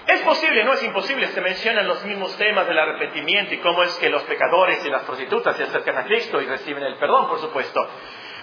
Es 0.08 0.22
posible, 0.22 0.64
no 0.64 0.74
es 0.74 0.84
imposible, 0.84 1.28
se 1.28 1.42
mencionan 1.42 1.88
los 1.88 2.04
mismos 2.06 2.36
temas 2.38 2.68
del 2.68 2.78
arrepentimiento 2.78 3.54
y 3.54 3.58
cómo 3.58 3.84
es 3.84 3.96
que 3.96 4.10
los 4.10 4.24
pecadores 4.24 4.86
y 4.86 4.90
las 4.90 5.04
prostitutas 5.04 5.58
se 5.58 5.64
acercan 5.64 5.98
a 5.98 6.04
Cristo 6.06 6.40
y 6.42 6.46
reciben 6.46 6.84
el 6.84 6.96
perdón, 6.96 7.28
por 7.28 7.40
supuesto. 7.40 7.88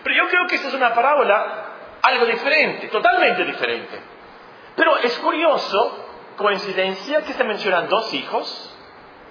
Pero 0.03 0.17
yo 0.17 0.29
creo 0.29 0.47
que 0.49 0.57
esta 0.57 0.69
es 0.69 0.75
una 0.75 0.93
parábola 0.93 1.99
algo 2.03 2.27
diferente, 2.27 2.89
totalmente 2.89 3.45
diferente. 3.45 4.01
Pero 4.75 4.97
es 4.99 5.17
curioso 5.19 6.09
coincidencia 6.37 7.23
que 7.23 7.33
se 7.33 7.45
mencionan 7.45 7.89
dos 7.89 8.13
hijos? 8.15 8.77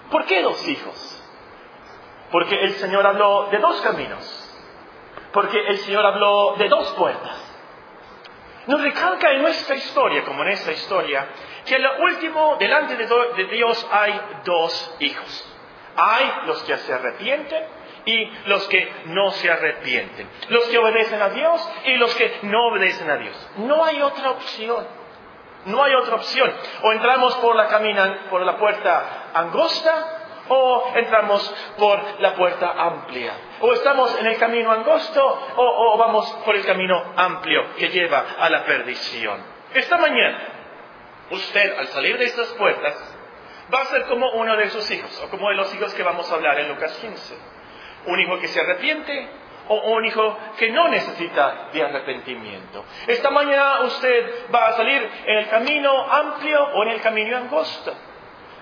¿Por 0.10 0.26
qué 0.26 0.42
dos 0.42 0.68
hijos? 0.68 1.24
Porque 2.32 2.56
el 2.56 2.74
Señor 2.76 3.06
habló 3.06 3.48
de 3.50 3.58
dos 3.60 3.82
caminos. 3.82 4.38
Porque 5.34 5.60
el 5.68 5.78
Señor 5.80 6.06
habló 6.06 6.56
de 6.58 6.68
dos 6.68 6.90
puertas. 6.94 7.48
Nos 8.68 8.82
recalca 8.82 9.32
en 9.32 9.42
nuestra 9.42 9.76
historia, 9.76 10.24
como 10.24 10.44
en 10.44 10.50
esta 10.50 10.72
historia, 10.72 11.28
que 11.72 11.80
lo 11.80 12.04
último, 12.04 12.58
delante 12.60 12.98
de, 12.98 13.46
Dios 13.46 13.88
hay 13.90 14.20
dos 14.44 14.96
hijos. 15.00 15.56
Hay 15.96 16.34
los 16.46 16.62
que 16.64 16.76
se 16.76 16.94
arrepienten 16.94 17.64
y 18.04 18.26
los 18.48 18.68
que 18.68 18.92
no 19.06 19.32
se 19.32 19.50
arrepienten. 19.50 20.30
Los 20.50 20.66
que 20.66 20.78
obedecen 20.78 21.22
a 21.22 21.30
Dios 21.30 21.72
y 21.86 21.96
los 21.96 22.14
que 22.16 22.40
no 22.42 22.68
obedecen 22.68 23.10
a 23.10 23.16
Dios. 23.16 23.52
No 23.56 23.86
hay 23.86 24.02
otra 24.02 24.32
opción. 24.32 24.86
No 25.64 25.82
hay 25.82 25.94
otra 25.94 26.16
opción. 26.16 26.54
O 26.84 26.92
entramos 26.92 27.36
por 27.36 27.56
la, 27.56 27.68
camina, 27.68 28.20
por 28.30 28.42
la 28.42 28.58
puerta 28.58 29.30
angosta 29.34 30.44
o 30.50 30.92
entramos 30.96 31.56
por 31.78 32.02
la 32.20 32.36
puerta 32.36 32.74
amplia. 32.78 33.32
O 33.62 33.72
estamos 33.72 34.20
en 34.20 34.26
el 34.26 34.38
camino 34.38 34.74
angosto 34.74 35.54
o 35.56 35.98
vamos 35.98 36.30
por 36.44 36.54
el 36.54 36.66
camino 36.66 37.14
amplio 37.16 37.76
que 37.78 37.88
lleva 37.88 38.26
a 38.40 38.50
la 38.50 38.66
perdición. 38.66 39.42
Esta 39.74 39.98
mañana, 39.98 40.61
usted 41.32 41.78
al 41.78 41.88
salir 41.88 42.18
de 42.18 42.26
estas 42.26 42.48
puertas 42.50 43.18
va 43.74 43.82
a 43.82 43.86
ser 43.86 44.04
como 44.06 44.30
uno 44.32 44.56
de 44.58 44.70
sus 44.70 44.90
hijos, 44.92 45.22
o 45.24 45.30
como 45.30 45.50
de 45.50 45.56
los 45.56 45.74
hijos 45.74 45.94
que 45.94 46.04
vamos 46.04 46.30
a 46.32 46.36
hablar 46.36 46.60
en 46.60 46.70
Lucas 46.70 46.98
15. 47.00 47.38
Un 48.08 48.20
hijo 48.20 48.40
que 48.40 48.48
se 48.48 48.60
arrepiente 48.60 49.30
o 49.68 49.92
un 49.92 50.06
hijo 50.06 50.38
que 50.58 50.70
no 50.72 50.88
necesita 50.90 51.70
de 51.72 51.84
arrepentimiento. 51.84 52.84
Esta 53.08 53.30
mañana 53.30 53.82
usted 53.82 54.52
va 54.54 54.68
a 54.68 54.74
salir 54.74 55.10
en 55.26 55.38
el 55.38 55.48
camino 55.50 56.12
amplio 56.12 56.64
o 56.64 56.84
en 56.84 56.90
el 56.90 57.02
camino 57.02 57.38
angosto. 57.38 57.94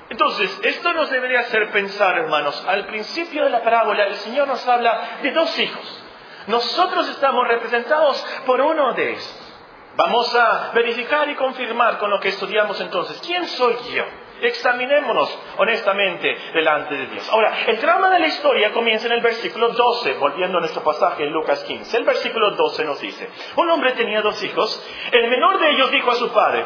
Entonces, 0.09 0.59
esto 0.63 0.93
nos 0.93 1.09
debería 1.09 1.41
hacer 1.41 1.69
pensar, 1.69 2.17
hermanos, 2.17 2.65
al 2.67 2.85
principio 2.87 3.43
de 3.43 3.51
la 3.51 3.61
parábola 3.61 4.05
el 4.05 4.15
Señor 4.15 4.47
nos 4.47 4.67
habla 4.67 5.19
de 5.21 5.31
dos 5.31 5.57
hijos. 5.59 6.03
Nosotros 6.47 7.07
estamos 7.09 7.47
representados 7.47 8.19
por 8.45 8.59
uno 8.59 8.93
de 8.93 9.13
estos. 9.13 9.48
Vamos 9.95 10.33
a 10.35 10.71
verificar 10.73 11.29
y 11.29 11.35
confirmar 11.35 11.97
con 11.97 12.09
lo 12.09 12.19
que 12.19 12.29
estudiamos 12.29 12.79
entonces. 12.79 13.21
¿Quién 13.25 13.45
soy 13.47 13.75
yo? 13.93 14.05
Examinémonos 14.41 15.37
honestamente 15.57 16.37
delante 16.53 16.95
de 16.95 17.07
Dios. 17.07 17.29
Ahora, 17.29 17.53
el 17.67 17.81
drama 17.81 18.09
de 18.09 18.19
la 18.19 18.27
historia 18.27 18.71
comienza 18.71 19.07
en 19.07 19.13
el 19.13 19.21
versículo 19.21 19.69
12, 19.69 20.13
volviendo 20.13 20.57
a 20.57 20.61
nuestro 20.61 20.81
pasaje 20.81 21.23
en 21.23 21.33
Lucas 21.33 21.63
15. 21.65 21.97
El 21.97 22.05
versículo 22.05 22.51
12 22.51 22.85
nos 22.85 23.01
dice, 23.01 23.29
un 23.57 23.69
hombre 23.69 23.91
tenía 23.93 24.21
dos 24.21 24.41
hijos, 24.41 25.09
el 25.11 25.29
menor 25.29 25.59
de 25.59 25.71
ellos 25.71 25.91
dijo 25.91 26.11
a 26.11 26.15
su 26.15 26.31
padre, 26.31 26.65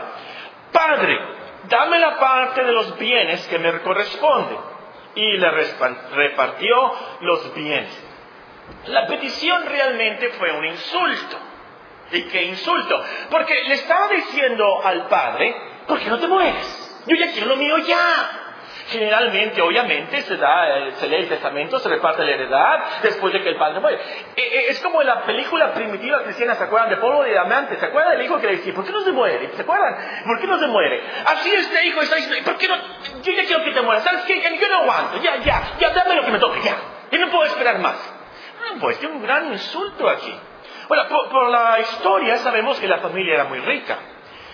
Padre, 0.71 1.17
dame 1.69 1.99
la 1.99 2.19
parte 2.19 2.63
de 2.63 2.71
los 2.71 2.97
bienes 2.97 3.47
que 3.47 3.59
me 3.59 3.79
corresponde. 3.81 4.57
Y 5.15 5.37
le 5.37 5.51
repartió 5.51 6.75
los 7.21 7.53
bienes. 7.53 8.09
La 8.87 9.05
petición 9.05 9.63
realmente 9.67 10.29
fue 10.29 10.51
un 10.51 10.65
insulto. 10.65 11.37
¿Y 12.12 12.24
qué 12.24 12.43
insulto? 12.43 13.03
Porque 13.29 13.63
le 13.63 13.74
estaba 13.75 14.07
diciendo 14.10 14.81
al 14.83 15.07
padre, 15.07 15.55
¿por 15.88 16.00
qué 16.00 16.10
no 16.10 16.19
te 16.19 16.27
mueres? 16.27 17.03
Yo 17.07 17.15
ya 17.15 17.31
quiero 17.31 17.48
lo 17.48 17.55
mío 17.55 17.77
ya. 17.79 18.39
Generalmente, 18.89 19.62
obviamente, 19.62 20.22
se 20.22 20.36
da, 20.36 20.77
eh, 20.77 20.91
se 21.00 21.07
lee 21.07 21.15
el 21.15 21.29
testamento, 21.29 21.79
se 21.79 21.88
reparte 21.88 22.24
la 22.24 22.31
heredad 22.31 22.79
después 23.01 23.33
de 23.33 23.41
que 23.41 23.50
el 23.50 23.55
padre 23.55 23.79
muere. 23.79 23.98
Eh, 24.36 24.41
eh, 24.41 24.65
es 24.69 24.79
como 24.81 25.01
en 25.01 25.07
la 25.07 25.22
película 25.24 25.74
primitiva 25.74 26.22
cristiana, 26.24 26.55
¿se 26.55 26.65
acuerdan? 26.65 26.89
De 26.89 26.98
polvo 26.98 27.24
de 27.24 27.31
diamante, 27.31 27.77
¿se 27.77 27.86
acuerdan 27.86 28.17
del 28.17 28.25
hijo 28.25 28.39
que 28.39 28.48
le 28.48 28.57
decía, 28.57 28.74
¿por 28.74 28.86
qué 28.86 28.91
no 28.91 29.01
se 29.01 29.12
muere? 29.12 29.50
¿Se 29.55 29.62
acuerdan? 29.62 29.95
¿Por 30.25 30.39
qué 30.39 30.48
no 30.48 30.60
se 30.60 30.67
muere? 30.67 31.01
Así 31.25 31.50
este 31.55 31.86
hijo 31.88 32.01
está 32.01 32.17
diciendo, 32.17 32.43
¿por 32.43 32.57
qué 32.57 32.67
no? 32.67 32.75
Yo 33.22 33.31
ya 33.31 33.45
quiero 33.45 33.63
que 33.63 33.72
te 33.72 33.81
mueras, 33.81 34.03
¿sabes 34.03 34.24
qué? 34.25 34.41
Yo 34.41 34.67
no 34.67 34.75
aguanto, 34.81 35.22
ya, 35.22 35.38
ya, 35.38 35.77
ya, 35.79 35.89
dame 35.91 36.15
lo 36.15 36.25
que 36.25 36.31
me 36.31 36.39
toque, 36.39 36.62
ya. 36.62 36.75
Yo 37.10 37.19
no 37.19 37.31
puedo 37.31 37.45
esperar 37.45 37.79
más. 37.79 37.95
Ah, 37.95 38.75
pues 38.79 39.00
tiene 39.00 39.15
un 39.15 39.24
gran 39.24 39.48
insulto 39.51 40.10
aquí. 40.10 40.36
Bueno, 40.87 41.03
por 41.29 41.49
la 41.49 41.79
historia 41.79 42.37
sabemos 42.37 42.79
que 42.79 42.87
la 42.87 42.99
familia 42.99 43.35
era 43.35 43.43
muy 43.45 43.59
rica. 43.59 43.97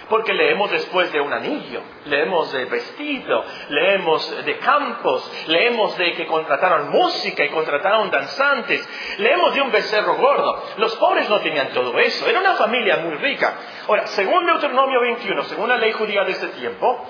Porque 0.10 0.34
leemos 0.34 0.72
después 0.72 1.12
de 1.12 1.22
un 1.22 1.32
anillo, 1.32 1.84
leemos 2.06 2.52
de 2.52 2.66
vestido, 2.66 3.46
leemos 3.70 4.44
de 4.44 4.58
campos, 4.58 5.46
leemos 5.48 5.96
de 6.00 6.14
que 6.14 6.26
contrataron 6.26 6.90
música 6.90 7.46
y 7.46 7.50
contrataron 7.50 8.10
danzantes, 8.10 8.90
leemos 9.20 9.54
de 9.54 9.62
un 9.62 9.72
becerro 9.72 10.16
gordo. 10.16 10.64
Los 10.78 10.96
pobres 10.96 11.30
no 11.30 11.40
tenían 11.42 11.70
todo 11.74 11.96
eso, 12.00 12.28
era 12.28 12.40
una 12.40 12.56
familia 12.56 12.98
muy 12.98 13.18
rica. 13.18 13.54
Ahora, 13.88 14.08
según 14.08 14.48
Deuteronomio 14.48 15.00
21, 15.00 15.44
según 15.44 15.70
la 15.70 15.78
ley 15.78 15.92
judía 15.92 16.24
de 16.24 16.32
ese 16.32 16.48
tiempo, 16.48 17.06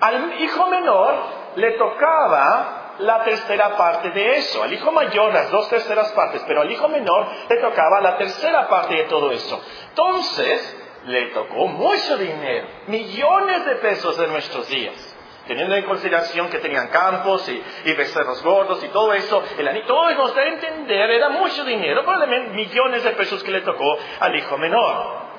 al 0.00 0.42
hijo 0.42 0.66
menor 0.66 1.14
le 1.54 1.70
tocaba 1.72 2.79
la 3.00 3.24
tercera 3.24 3.76
parte 3.76 4.10
de 4.10 4.36
eso. 4.36 4.62
Al 4.62 4.72
hijo 4.72 4.92
mayor 4.92 5.32
las 5.32 5.50
dos 5.50 5.68
terceras 5.68 6.12
partes, 6.12 6.42
pero 6.46 6.62
al 6.62 6.70
hijo 6.70 6.88
menor 6.88 7.28
le 7.48 7.56
tocaba 7.56 8.00
la 8.00 8.16
tercera 8.16 8.68
parte 8.68 8.94
de 8.94 9.04
todo 9.04 9.30
eso. 9.30 9.62
Entonces, 9.88 10.76
le 11.06 11.26
tocó 11.28 11.66
mucho 11.66 12.16
dinero, 12.18 12.68
millones 12.86 13.64
de 13.64 13.76
pesos 13.76 14.18
en 14.18 14.30
nuestros 14.30 14.68
días. 14.68 15.16
Teniendo 15.46 15.74
en 15.74 15.84
consideración 15.84 16.48
que 16.48 16.58
tenían 16.58 16.88
campos 16.88 17.48
y, 17.48 17.92
becerros 17.94 18.42
gordos 18.42 18.84
y 18.84 18.88
todo 18.88 19.12
eso, 19.14 19.42
el 19.58 19.82
todo 19.84 20.14
nos 20.14 20.34
da 20.34 20.42
a 20.42 20.48
entender, 20.48 21.10
era 21.10 21.28
mucho 21.30 21.64
dinero, 21.64 22.02
probablemente 22.04 22.50
millones 22.50 23.02
de 23.02 23.10
pesos 23.12 23.42
que 23.42 23.50
le 23.50 23.62
tocó 23.62 23.98
al 24.20 24.36
hijo 24.36 24.56
menor. 24.58 25.30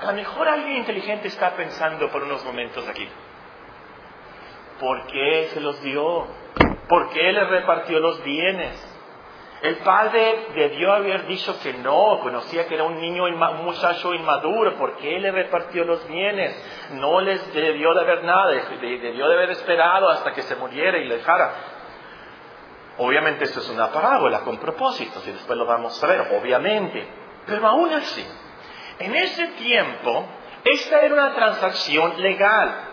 A 0.00 0.06
lo 0.06 0.12
mejor 0.14 0.48
alguien 0.48 0.78
inteligente 0.78 1.28
está 1.28 1.50
pensando 1.54 2.10
por 2.10 2.24
unos 2.24 2.44
momentos 2.44 2.88
aquí. 2.88 3.08
¿Por 4.80 5.06
qué 5.06 5.50
se 5.52 5.60
los 5.60 5.80
dio? 5.82 6.26
¿Por 6.88 7.10
qué 7.10 7.32
le 7.32 7.44
repartió 7.44 8.00
los 8.00 8.22
bienes? 8.24 8.96
El 9.60 9.76
padre 9.78 10.46
debió 10.54 10.92
haber 10.92 11.26
dicho 11.26 11.58
que 11.60 11.72
no, 11.74 12.20
conocía 12.20 12.66
que 12.68 12.74
era 12.74 12.84
un 12.84 13.00
niño, 13.00 13.24
un 13.24 13.64
muchacho 13.64 14.14
inmaduro, 14.14 14.76
¿por 14.76 14.96
qué 14.98 15.18
le 15.18 15.32
repartió 15.32 15.84
los 15.84 16.06
bienes? 16.06 16.56
No 16.92 17.20
les 17.20 17.52
debió 17.52 17.92
de 17.92 18.00
haber 18.00 18.22
nada, 18.22 18.52
debió 18.80 19.28
de 19.28 19.34
haber 19.34 19.50
esperado 19.50 20.08
hasta 20.10 20.32
que 20.32 20.42
se 20.42 20.54
muriera 20.54 20.98
y 20.98 21.06
le 21.06 21.16
dejara. 21.16 21.54
Obviamente 22.98 23.44
esto 23.44 23.60
es 23.60 23.68
una 23.68 23.88
parábola 23.88 24.40
con 24.40 24.58
propósitos 24.58 25.26
y 25.26 25.32
después 25.32 25.58
lo 25.58 25.66
vamos 25.66 26.02
a 26.02 26.06
ver, 26.06 26.20
obviamente. 26.40 27.06
Pero 27.46 27.66
aún 27.66 27.92
así, 27.94 28.24
en 29.00 29.14
ese 29.16 29.46
tiempo, 29.48 30.24
esta 30.64 31.00
era 31.02 31.14
una 31.14 31.34
transacción 31.34 32.20
legal 32.22 32.87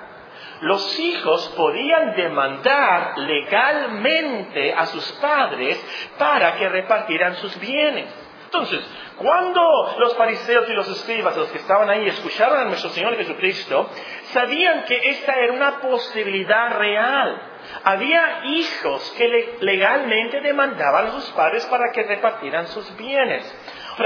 los 0.62 1.00
hijos 1.00 1.54
podían 1.56 2.16
demandar 2.16 3.18
legalmente 3.18 4.74
a 4.74 4.86
sus 4.88 5.12
padres 5.14 5.78
para 6.18 6.56
que 6.56 6.70
repartieran 6.70 7.36
sus 7.36 7.60
bienes. 7.60 8.08
Entonces, 8.46 8.80
cuando 9.18 9.96
los 9.98 10.16
fariseos 10.16 10.70
y 10.70 10.74
los 10.74 10.88
escribas, 10.88 11.36
los 11.36 11.50
que 11.50 11.58
estaban 11.58 11.90
ahí, 11.90 12.08
escucharon 12.08 12.60
a 12.60 12.66
nuestro 12.66 12.90
Señor 12.92 13.18
Jesucristo, 13.18 13.90
sabían 14.32 14.84
que 14.86 14.98
esta 15.04 15.36
era 15.36 15.54
una 15.54 15.80
posibilidad 15.82 16.78
real. 16.78 17.42
Había 17.84 18.46
hijos 18.46 19.14
que 19.18 19.58
legalmente 19.60 20.40
demandaban 20.42 21.08
a 21.08 21.12
sus 21.12 21.26
padres 21.32 21.66
para 21.66 21.92
que 21.92 22.04
repartieran 22.04 22.68
sus 22.68 22.96
bienes. 22.96 23.44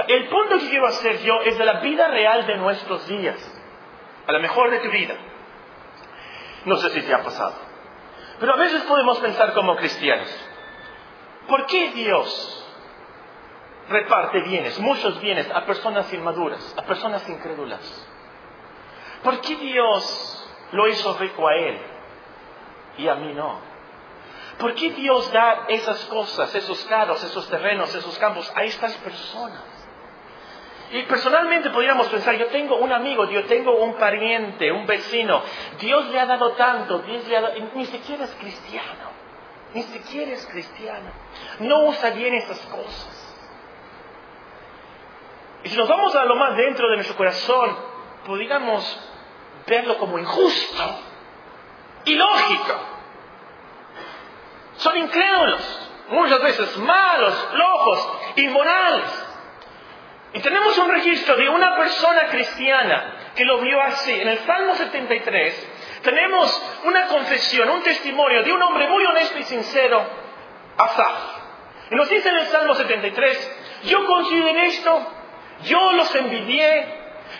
el 0.07 0.27
punto 0.27 0.57
que 0.57 0.69
quiero 0.69 0.87
hacer 0.87 1.19
yo 1.21 1.41
es 1.41 1.57
de 1.57 1.65
la 1.65 1.79
vida 1.81 2.07
real 2.07 2.47
de 2.47 2.57
nuestros 2.57 3.07
días, 3.07 3.37
a 4.25 4.31
lo 4.31 4.39
mejor 4.39 4.71
de 4.71 4.79
tu 4.79 4.89
vida. 4.89 5.15
No 6.69 6.77
sé 6.77 6.91
si 6.91 7.01
te 7.01 7.11
ha 7.11 7.23
pasado. 7.23 7.55
Pero 8.39 8.53
a 8.53 8.57
veces 8.57 8.83
podemos 8.83 9.17
pensar 9.17 9.53
como 9.53 9.75
cristianos, 9.75 10.29
¿por 11.47 11.65
qué 11.65 11.89
Dios 11.93 12.63
reparte 13.89 14.41
bienes, 14.41 14.79
muchos 14.79 15.19
bienes, 15.19 15.49
a 15.49 15.65
personas 15.65 16.13
inmaduras, 16.13 16.75
a 16.77 16.83
personas 16.83 17.27
incrédulas? 17.27 17.81
¿Por 19.23 19.41
qué 19.41 19.55
Dios 19.55 20.47
lo 20.71 20.87
hizo 20.87 21.17
rico 21.17 21.47
a 21.47 21.55
él 21.55 21.81
y 22.99 23.07
a 23.07 23.15
mí 23.15 23.33
no? 23.33 23.59
¿Por 24.59 24.75
qué 24.75 24.91
Dios 24.91 25.31
da 25.33 25.65
esas 25.69 26.05
cosas, 26.05 26.53
esos 26.53 26.85
carros, 26.85 27.23
esos 27.23 27.49
terrenos, 27.49 27.95
esos 27.95 28.15
campos 28.19 28.51
a 28.55 28.63
estas 28.63 28.93
personas? 28.97 29.63
Y 30.91 31.03
personalmente 31.03 31.69
podríamos 31.69 32.07
pensar, 32.07 32.35
yo 32.35 32.47
tengo 32.47 32.77
un 32.77 32.91
amigo, 32.91 33.29
yo 33.29 33.45
tengo 33.45 33.77
un 33.77 33.93
pariente, 33.95 34.71
un 34.71 34.87
vecino, 34.87 35.41
Dios 35.79 36.09
le 36.09 36.19
ha 36.19 36.25
dado 36.25 36.53
tanto, 36.53 36.99
Dios 36.99 37.27
le 37.27 37.37
ha 37.37 37.41
dado, 37.41 37.53
ni 37.75 37.85
siquiera 37.85 38.23
es 38.23 38.35
cristiano, 38.35 39.11
ni 39.75 39.83
siquiera 39.83 40.31
es 40.31 40.47
cristiano, 40.47 41.11
no 41.59 41.81
usa 41.85 42.09
bien 42.11 42.33
esas 42.33 42.59
cosas. 42.65 43.37
Y 45.63 45.69
si 45.69 45.77
nos 45.77 45.87
vamos 45.87 46.15
a 46.15 46.25
lo 46.25 46.35
más 46.35 46.57
dentro 46.57 46.89
de 46.89 46.95
nuestro 46.95 47.15
corazón, 47.17 47.77
podríamos 48.25 49.11
verlo 49.67 49.97
como 49.99 50.17
injusto, 50.17 50.83
ilógico. 52.05 52.79
Son 54.77 54.97
incrédulos, 54.97 55.91
muchas 56.09 56.41
veces 56.41 56.77
malos, 56.77 57.47
flojos, 57.51 58.09
inmorales. 58.37 59.28
Y 60.33 60.39
tenemos 60.41 60.77
un 60.77 60.89
registro 60.89 61.35
de 61.35 61.49
una 61.49 61.75
persona 61.75 62.27
cristiana 62.27 63.31
que 63.35 63.45
lo 63.45 63.59
vio 63.59 63.81
así. 63.81 64.13
En 64.13 64.27
el 64.27 64.39
Salmo 64.39 64.75
73 64.75 65.69
Tenemos 66.03 66.79
una 66.85 67.07
confesión, 67.07 67.69
un 67.69 67.83
testimonio 67.83 68.43
de 68.43 68.53
un 68.53 68.61
hombre 68.61 68.87
muy 68.87 69.03
honesto 69.05 69.37
y 69.37 69.43
sincero, 69.43 70.01
Asaf. 70.77 71.39
Y 71.91 71.95
nos 71.95 72.09
dice 72.09 72.29
en 72.29 72.37
el 72.37 72.45
Salmo 72.47 72.73
73, 72.73 73.81
yo 73.85 74.05
consideré 74.05 74.67
esto, 74.67 75.07
yo 75.63 75.91
los 75.93 76.15
envidié, 76.15 76.79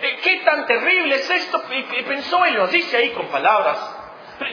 eh, 0.02 0.20
qué 0.24 0.42
tan 0.44 0.66
terrible 0.66 1.16
es 1.16 1.30
esto, 1.30 1.64
y 1.72 2.04
pensó 2.04 2.44
él, 2.46 2.58
nos 2.58 2.72
dice 2.72 2.98
ahí 2.98 3.12
con 3.12 3.28
palabras, 3.28 3.96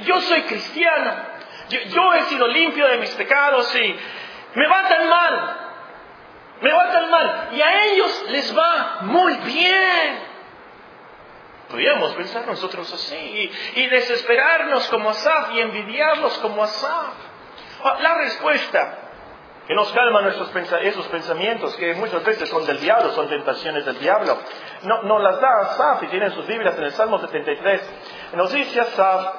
yo 0.02 0.20
soy 0.20 0.42
cristiano, 0.42 1.14
yo, 1.68 2.14
he 2.14 2.22
sido 2.24 2.46
limpio 2.46 2.86
de 2.86 2.98
mis 2.98 3.10
pecados 3.14 3.74
y 3.74 3.96
me 4.54 4.68
va 4.68 4.88
tan 4.88 5.08
mal, 5.08 5.65
me 6.60 6.72
va 6.72 6.92
tan 6.92 7.10
mal, 7.10 7.48
y 7.52 7.60
a 7.60 7.84
ellos 7.84 8.24
les 8.28 8.56
va 8.56 8.98
muy 9.02 9.34
bien. 9.38 10.26
Podríamos 11.68 12.14
pensar 12.14 12.46
nosotros 12.46 12.92
así 12.92 13.50
y, 13.74 13.86
desesperarnos 13.86 14.88
como 14.88 15.10
Asaf 15.10 15.52
y 15.52 15.60
envidiarlos 15.60 16.38
como 16.38 16.62
Asaf. 16.62 17.12
Ah, 17.84 17.96
la 18.00 18.14
respuesta 18.18 18.98
que 19.66 19.74
nos 19.74 19.92
calma 19.92 20.22
nuestros 20.22 20.50
esos 20.82 21.08
pensamientos 21.08 21.74
que 21.76 21.94
muchas 21.94 22.24
veces 22.24 22.48
son 22.48 22.64
del 22.66 22.78
diablo, 22.78 23.10
son 23.10 23.28
tentaciones 23.28 23.84
del 23.84 23.98
diablo, 23.98 24.38
no, 24.84 25.02
nos 25.02 25.20
las 25.20 25.40
da 25.40 25.60
Asaf 25.62 26.04
y 26.04 26.06
tienen 26.06 26.30
sus 26.30 26.46
Biblias 26.46 26.78
en 26.78 26.84
el 26.84 26.92
Salmo 26.92 27.18
73. 27.18 27.90
Nos 28.34 28.52
dice 28.52 28.80
Asaf, 28.80 29.34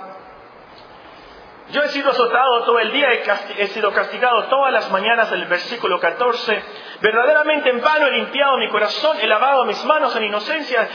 yo 1.71 1.81
he 1.83 1.87
sido 1.89 2.11
azotado 2.11 2.63
todo 2.65 2.79
el 2.79 2.91
día, 2.91 3.07
he, 3.13 3.63
he 3.63 3.67
sido 3.67 3.91
castigado 3.93 4.45
todas 4.49 4.73
las 4.73 4.91
mañanas, 4.91 5.31
el 5.31 5.45
versículo 5.45 5.99
14. 5.99 6.63
Verdaderamente 7.01 7.69
en 7.69 7.81
vano 7.81 8.07
he 8.07 8.11
limpiado 8.11 8.57
mi 8.57 8.69
corazón, 8.69 9.17
he 9.21 9.27
lavado 9.27 9.65
mis 9.65 9.83
manos 9.85 10.15
en 10.15 10.23
inocencia. 10.23 10.87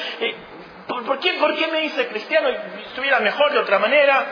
¿Por, 0.87 1.19
qué, 1.21 1.35
¿Por 1.35 1.55
qué 1.57 1.69
me 1.69 1.85
hice 1.85 2.09
cristiano? 2.09 2.49
Estuviera 2.87 3.21
mejor 3.21 3.53
de 3.53 3.59
otra 3.59 3.79
manera. 3.79 4.27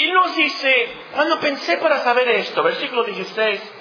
Y 0.00 0.10
nos 0.10 0.34
dice, 0.36 0.88
cuando 1.14 1.38
pensé 1.40 1.78
para 1.78 1.98
saber 1.98 2.28
esto, 2.28 2.62
versículo 2.62 3.04
16, 3.04 3.74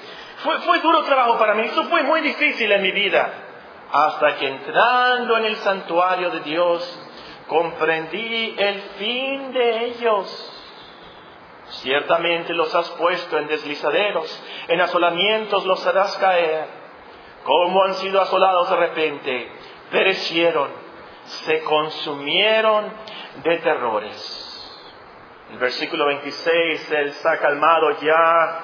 fue, 0.43 0.59
fue 0.59 0.79
duro 0.79 1.03
trabajo 1.03 1.37
para 1.37 1.55
mí, 1.55 1.63
esto 1.63 1.83
fue 1.85 2.03
muy 2.03 2.21
difícil 2.21 2.71
en 2.71 2.81
mi 2.81 2.91
vida, 2.91 3.33
hasta 3.91 4.35
que 4.37 4.47
entrando 4.47 5.37
en 5.37 5.45
el 5.45 5.55
santuario 5.57 6.29
de 6.29 6.39
Dios, 6.41 7.07
comprendí 7.47 8.55
el 8.57 8.81
fin 8.97 9.51
de 9.51 9.85
ellos. 9.85 10.53
Ciertamente 11.81 12.53
los 12.53 12.73
has 12.73 12.89
puesto 12.91 13.37
en 13.37 13.47
deslizaderos, 13.47 14.43
en 14.67 14.79
asolamientos 14.79 15.65
los 15.65 15.85
harás 15.85 16.15
caer. 16.17 16.86
Como 17.47 17.81
han 17.81 17.93
sido 17.93 18.21
asolados 18.21 18.69
de 18.69 18.75
repente, 18.75 19.51
perecieron 19.89 20.69
se 21.27 21.61
consumieron 21.63 22.91
de 23.41 23.57
terrores. 23.59 24.43
El 25.51 25.57
versículo 25.57 26.07
26, 26.07 26.91
él 26.91 27.13
ha 27.23 27.37
calmado 27.37 27.91
ya. 28.01 28.63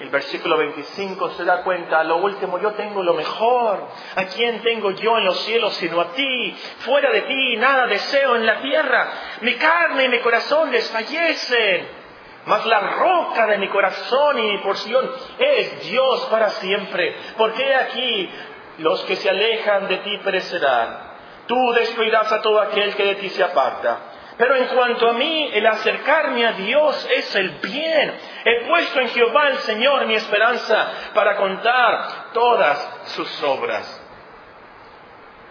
El 0.00 0.10
versículo 0.10 0.58
25 0.58 1.30
se 1.30 1.44
da 1.44 1.62
cuenta, 1.62 2.02
lo 2.02 2.16
último, 2.16 2.58
yo 2.58 2.72
tengo 2.72 3.04
lo 3.04 3.14
mejor. 3.14 3.86
¿A 4.16 4.24
quién 4.24 4.60
tengo 4.62 4.90
yo 4.90 5.16
en 5.16 5.24
los 5.24 5.38
cielos 5.44 5.72
sino 5.74 6.00
a 6.00 6.08
ti? 6.08 6.56
Fuera 6.78 7.12
de 7.12 7.20
ti, 7.22 7.56
nada 7.56 7.86
deseo 7.86 8.34
en 8.34 8.46
la 8.46 8.60
tierra. 8.60 9.12
Mi 9.42 9.54
carne 9.54 10.06
y 10.06 10.08
mi 10.08 10.18
corazón 10.18 10.72
desfallecen. 10.72 12.03
Mas 12.46 12.66
la 12.66 12.80
roca 12.80 13.46
de 13.46 13.58
mi 13.58 13.68
corazón 13.68 14.38
y 14.38 14.42
mi 14.42 14.58
porción 14.58 15.10
es 15.38 15.88
Dios 15.88 16.26
para 16.30 16.50
siempre. 16.50 17.16
Porque 17.36 17.74
aquí 17.74 18.30
los 18.78 19.02
que 19.04 19.16
se 19.16 19.30
alejan 19.30 19.88
de 19.88 19.98
ti 19.98 20.18
perecerán. 20.18 21.14
Tú 21.46 21.72
destruirás 21.72 22.30
a 22.32 22.42
todo 22.42 22.60
aquel 22.60 22.94
que 22.94 23.04
de 23.04 23.14
ti 23.16 23.28
se 23.30 23.42
aparta. 23.42 23.98
Pero 24.36 24.56
en 24.56 24.66
cuanto 24.66 25.08
a 25.08 25.12
mí, 25.12 25.50
el 25.52 25.64
acercarme 25.66 26.44
a 26.44 26.52
Dios 26.52 27.08
es 27.14 27.34
el 27.36 27.50
bien. 27.60 28.14
He 28.44 28.66
puesto 28.66 29.00
en 29.00 29.08
Jehová 29.08 29.48
el 29.48 29.58
Señor 29.58 30.06
mi 30.06 30.14
esperanza 30.14 30.92
para 31.14 31.36
contar 31.36 32.32
todas 32.32 33.10
sus 33.14 33.42
obras. 33.44 34.02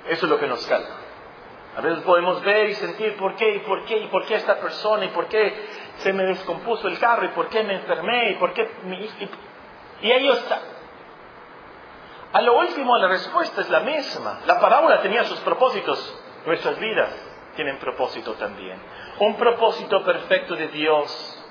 Eso 0.09 0.25
es 0.25 0.29
lo 0.29 0.38
que 0.38 0.47
nos 0.47 0.65
calma. 0.67 1.03
A 1.75 1.81
veces 1.81 2.03
podemos 2.03 2.41
ver 2.43 2.69
y 2.69 2.75
sentir 2.75 3.15
por 3.15 3.35
qué, 3.35 3.55
y 3.55 3.59
por 3.59 3.85
qué, 3.85 3.97
y 3.97 4.07
por 4.07 4.25
qué 4.25 4.35
esta 4.35 4.57
persona, 4.57 5.06
y 5.06 5.10
por 5.10 5.27
qué 5.27 5.67
se 5.97 6.13
me 6.13 6.23
descompuso 6.23 6.88
el 6.88 6.99
carro, 6.99 7.25
y 7.25 7.29
por 7.29 7.49
qué 7.49 7.63
me 7.63 7.75
enfermé, 7.75 8.32
y 8.32 8.36
por 8.36 8.53
qué... 8.53 8.69
y, 10.01 10.08
y 10.08 10.12
ahí 10.12 10.27
está. 10.29 10.60
A 12.34 12.41
lo 12.41 12.58
último, 12.58 12.97
la 12.97 13.08
respuesta 13.08 13.62
es 13.62 13.69
la 13.69 13.82
misma. 13.82 14.39
La 14.47 14.60
parábola 14.60 15.01
tenía 15.01 15.23
sus 15.23 15.39
propósitos. 15.41 16.19
Nuestras 16.47 16.79
vidas 16.79 17.10
tienen 17.56 17.77
propósito 17.77 18.34
también. 18.34 18.77
Un 19.19 19.36
propósito 19.36 20.03
perfecto 20.03 20.56
de 20.56 20.67
Dios. 20.69 21.45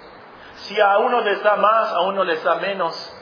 Si 0.57 0.81
a 0.81 0.99
uno 0.99 1.21
les 1.21 1.41
da 1.43 1.55
más, 1.55 1.93
a 1.93 2.01
uno 2.01 2.25
les 2.25 2.43
da 2.43 2.57
menos. 2.57 3.17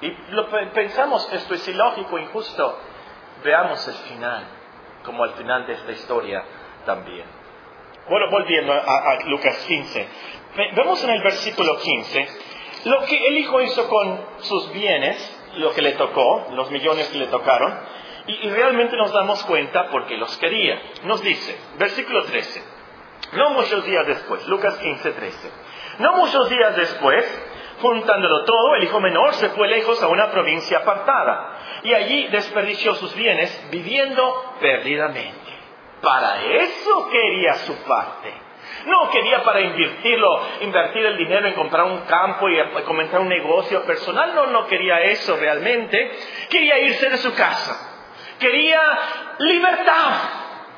Y 0.00 0.16
lo, 0.30 0.48
pensamos 0.72 1.28
esto 1.32 1.54
es 1.54 1.66
ilógico, 1.66 2.18
injusto. 2.18 2.78
Veamos 3.42 3.86
el 3.88 3.94
final, 3.94 4.44
como 5.04 5.24
al 5.24 5.32
final 5.34 5.66
de 5.66 5.72
esta 5.72 5.90
historia 5.90 6.44
también. 6.86 7.41
Volviendo 8.08 8.72
a, 8.72 9.18
Lucas 9.26 9.56
15. 9.66 10.08
Vemos 10.74 11.02
en 11.04 11.10
el 11.10 11.22
versículo 11.22 11.78
15 11.78 12.28
lo 12.84 13.04
que 13.04 13.28
el 13.28 13.38
hijo 13.38 13.60
hizo 13.62 13.88
con 13.88 14.20
sus 14.40 14.72
bienes 14.72 15.38
lo 15.56 15.72
que 15.72 15.82
le 15.82 15.92
tocó, 15.92 16.46
los 16.52 16.70
millones 16.70 17.08
que 17.08 17.18
le 17.18 17.26
tocaron, 17.26 17.78
y, 18.26 18.48
realmente 18.50 18.96
nos 18.96 19.12
damos 19.12 19.42
cuenta 19.44 19.88
porque 19.90 20.16
los 20.16 20.36
quería. 20.38 20.80
Nos 21.04 21.22
dice, 21.22 21.58
versículo 21.78 22.24
13, 22.24 22.62
no 23.32 23.50
muchos 23.50 23.84
días 23.84 24.06
después, 24.06 24.46
Lucas 24.46 24.76
15, 24.78 25.10
13, 25.10 25.50
no 25.98 26.16
muchos 26.16 26.48
días 26.48 26.76
después, 26.76 27.24
juntándolo 27.80 28.44
todo, 28.44 28.76
el 28.76 28.84
hijo 28.84 29.00
menor 29.00 29.34
se 29.34 29.48
fue 29.50 29.68
lejos 29.68 30.02
a 30.02 30.08
una 30.08 30.30
provincia 30.30 30.78
apartada 30.78 31.58
y 31.82 31.92
allí 31.94 32.28
desperdició 32.28 32.94
sus 32.94 33.14
bienes 33.14 33.68
viviendo 33.70 34.54
perdidamente. 34.60 35.41
Para 36.02 36.42
eso 36.42 37.08
quería 37.10 37.54
su 37.54 37.76
parte. 37.84 38.34
No 38.86 39.10
quería 39.10 39.42
para 39.44 39.60
invertirlo, 39.60 40.42
invertir 40.60 41.06
el 41.06 41.16
dinero 41.16 41.46
en 41.46 41.54
comprar 41.54 41.84
un 41.84 42.00
campo 42.00 42.48
y 42.48 42.58
comenzar 42.82 43.20
un 43.20 43.28
negocio 43.28 43.84
personal. 43.84 44.34
No, 44.34 44.46
no 44.46 44.66
quería 44.66 45.00
eso 45.02 45.36
realmente. 45.36 46.10
Quería 46.50 46.78
irse 46.80 47.08
de 47.08 47.18
su 47.18 47.32
casa. 47.34 48.08
Quería 48.40 48.80
libertad. 49.38 50.12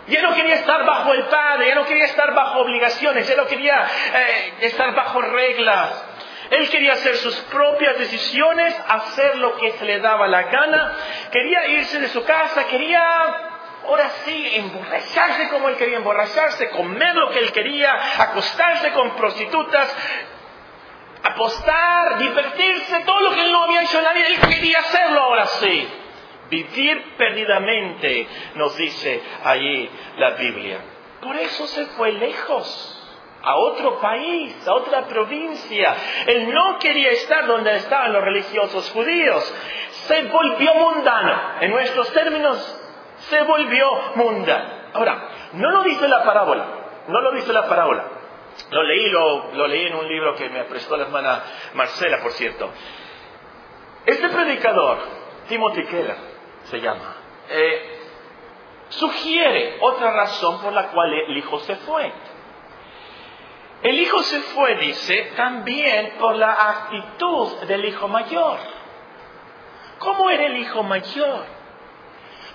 Ya 0.08 0.20
no 0.20 0.34
quería 0.34 0.56
estar 0.56 0.84
bajo 0.84 1.14
el 1.14 1.24
padre, 1.24 1.68
ya 1.68 1.74
no 1.76 1.86
quería 1.86 2.04
estar 2.04 2.34
bajo 2.34 2.60
obligaciones, 2.60 3.26
ya 3.26 3.36
no 3.36 3.46
quería 3.46 3.86
eh, 4.14 4.52
estar 4.60 4.94
bajo 4.94 5.22
reglas. 5.22 6.04
Él 6.50 6.68
quería 6.68 6.92
hacer 6.92 7.16
sus 7.16 7.34
propias 7.44 7.98
decisiones, 7.98 8.78
hacer 8.86 9.36
lo 9.36 9.56
que 9.56 9.72
se 9.72 9.84
le 9.86 10.00
daba 10.00 10.28
la 10.28 10.42
gana. 10.42 10.92
Quería 11.32 11.68
irse 11.68 12.00
de 12.00 12.08
su 12.08 12.22
casa, 12.22 12.66
quería 12.66 13.53
ahora 13.86 14.10
sí, 14.24 14.50
emborracharse 14.54 15.48
como 15.48 15.68
él 15.68 15.76
quería 15.76 15.98
emborracharse, 15.98 16.70
comer 16.70 17.14
lo 17.14 17.30
que 17.30 17.40
él 17.40 17.52
quería, 17.52 18.22
acostarse 18.22 18.92
con 18.92 19.16
prostitutas, 19.16 19.94
apostar, 21.22 22.18
divertirse, 22.18 23.00
todo 23.00 23.20
lo 23.20 23.30
que 23.34 23.42
él 23.42 23.52
no 23.52 23.64
había 23.64 23.82
hecho 23.82 23.98
en 23.98 24.04
la 24.04 24.12
vida, 24.12 24.26
él 24.28 24.40
quería 24.40 24.78
hacerlo 24.80 25.20
ahora 25.20 25.46
sí. 25.46 25.88
Vivir 26.50 27.16
perdidamente, 27.16 28.26
nos 28.54 28.76
dice 28.76 29.22
allí 29.44 29.88
la 30.18 30.30
Biblia. 30.32 30.78
Por 31.20 31.36
eso 31.36 31.66
se 31.66 31.86
fue 31.86 32.12
lejos 32.12 33.00
a 33.42 33.56
otro 33.56 33.98
país, 33.98 34.54
a 34.66 34.74
otra 34.74 35.06
provincia. 35.06 35.96
Él 36.26 36.52
no 36.52 36.78
quería 36.78 37.10
estar 37.10 37.46
donde 37.46 37.76
estaban 37.76 38.12
los 38.12 38.22
religiosos 38.22 38.90
judíos. 38.90 39.54
Se 40.06 40.22
volvió 40.24 40.74
mundano. 40.74 41.60
En 41.60 41.70
nuestros 41.70 42.12
términos, 42.12 42.83
se 43.28 43.42
volvió 43.42 43.86
mundano. 44.16 44.84
Ahora, 44.94 45.28
no 45.54 45.70
lo 45.70 45.82
dice 45.82 46.08
la 46.08 46.24
parábola, 46.24 46.66
no 47.08 47.20
lo 47.20 47.32
dice 47.32 47.52
la 47.52 47.66
parábola. 47.66 48.04
Lo 48.70 48.82
leí, 48.82 49.10
lo, 49.10 49.66
leí 49.66 49.86
en 49.86 49.94
un 49.94 50.06
libro 50.06 50.34
que 50.36 50.48
me 50.48 50.64
prestó 50.64 50.96
la 50.96 51.04
hermana 51.04 51.42
Marcela, 51.74 52.18
por 52.22 52.32
cierto. 52.32 52.70
Este 54.06 54.28
predicador, 54.28 54.98
Timothy 55.48 55.84
Keller, 55.86 56.16
se 56.64 56.80
llama, 56.80 57.16
eh, 57.48 57.98
sugiere 58.90 59.78
otra 59.80 60.12
razón 60.12 60.60
por 60.60 60.72
la 60.72 60.88
cual 60.88 61.12
el 61.12 61.36
hijo 61.36 61.58
se 61.60 61.76
fue. 61.76 62.12
El 63.82 63.98
hijo 63.98 64.22
se 64.22 64.40
fue, 64.40 64.76
dice, 64.76 65.32
también 65.36 66.14
por 66.18 66.36
la 66.36 66.52
actitud 66.52 67.64
del 67.66 67.84
hijo 67.84 68.08
mayor. 68.08 68.58
¿Cómo 69.98 70.30
era 70.30 70.46
el 70.46 70.56
hijo 70.56 70.82
mayor? 70.82 71.44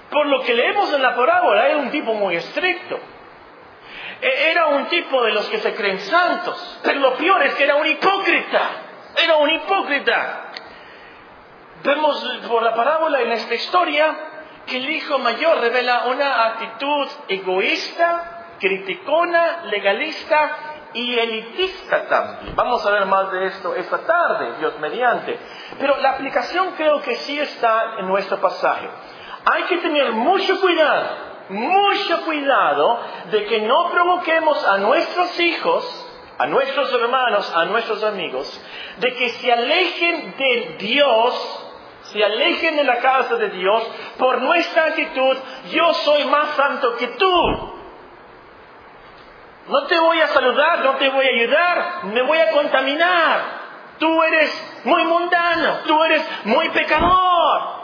Por 0.10 0.26
lo 0.28 0.42
que 0.42 0.54
leemos 0.54 0.92
en 0.94 1.02
la 1.02 1.16
parábola, 1.16 1.68
era 1.68 1.78
un 1.78 1.92
tipo 1.92 2.14
muy 2.14 2.36
estricto. 2.36 3.00
E-, 4.22 4.52
era 4.52 4.68
un 4.68 4.86
tipo 4.88 5.24
de 5.24 5.32
los 5.32 5.48
que 5.50 5.60
se 5.60 5.74
creen 5.76 6.00
santos. 6.00 6.80
Pero 6.84 7.00
lo 7.00 7.16
peor 7.16 7.44
es 7.44 7.56
que 7.56 7.64
era 7.64 7.76
un 7.76 7.88
hipócrita. 7.88 8.70
Era 9.24 9.38
un 9.38 9.50
hipócrita. 9.50 10.52
Vemos 11.84 12.24
por 12.48 12.64
la 12.64 12.74
parábola 12.74 13.22
en 13.22 13.32
esta 13.32 13.56
historia 13.56 14.16
que 14.66 14.78
el 14.78 14.90
hijo 14.90 15.18
mayor 15.20 15.60
revela 15.60 16.06
una 16.06 16.46
actitud 16.48 17.08
egoísta, 17.28 18.56
criticona, 18.60 19.64
legalista 19.66 20.58
y 20.94 21.18
elitista 21.18 22.08
también. 22.08 22.56
Vamos 22.56 22.86
a 22.86 22.92
ver 22.92 23.06
más 23.06 23.32
de 23.32 23.46
esto 23.46 23.76
esta 23.76 24.00
tarde, 24.00 24.58
Dios 24.60 24.78
mediante. 24.80 25.40
Pero 25.80 25.98
la 25.98 26.12
aplicación 26.12 26.74
creo 26.76 27.02
que 27.02 27.16
sí 27.16 27.40
está 27.40 28.00
en 28.00 28.08
nuestro 28.08 28.40
pasaje. 28.42 28.90
Hay 29.52 29.64
que 29.64 29.78
tener 29.78 30.12
mucho 30.12 30.60
cuidado, 30.60 31.08
mucho 31.50 32.22
cuidado 32.26 33.00
de 33.32 33.46
que 33.46 33.62
no 33.62 33.90
provoquemos 33.92 34.68
a 34.68 34.78
nuestros 34.78 35.40
hijos 35.40 36.06
a 36.38 36.48
nuestros 36.48 36.94
hermanos, 36.94 37.54
a 37.54 37.66
nuestros 37.66 38.02
amigos, 38.02 38.48
de 39.00 39.14
que 39.14 39.28
se 39.28 39.52
alejen 39.52 40.36
de 40.38 40.76
Dios 40.80 41.66
se 42.12 42.24
alejen 42.24 42.76
de 42.76 42.84
la 42.84 42.98
casa 42.98 43.36
de 43.36 43.50
Dios 43.50 43.84
por 44.18 44.42
nuestra 44.42 44.86
actitud, 44.86 45.38
yo 45.72 45.94
soy 45.94 46.26
más 46.26 46.56
santo 46.56 46.96
que 46.98 47.08
tú. 47.08 47.76
No 49.68 49.86
te 49.86 50.00
voy 50.00 50.20
a 50.20 50.28
saludar, 50.28 50.80
no 50.80 50.96
te 50.96 51.10
voy 51.10 51.26
a 51.28 51.30
ayudar, 51.30 52.06
me 52.06 52.22
voy 52.24 52.40
a 52.40 52.52
contaminar. 52.52 53.60
Tú 54.00 54.24
eres 54.24 54.82
muy 54.86 55.04
mundano, 55.04 55.82
tú 55.86 56.04
eres 56.04 56.28
muy 56.46 56.70
pecador. 56.70 57.79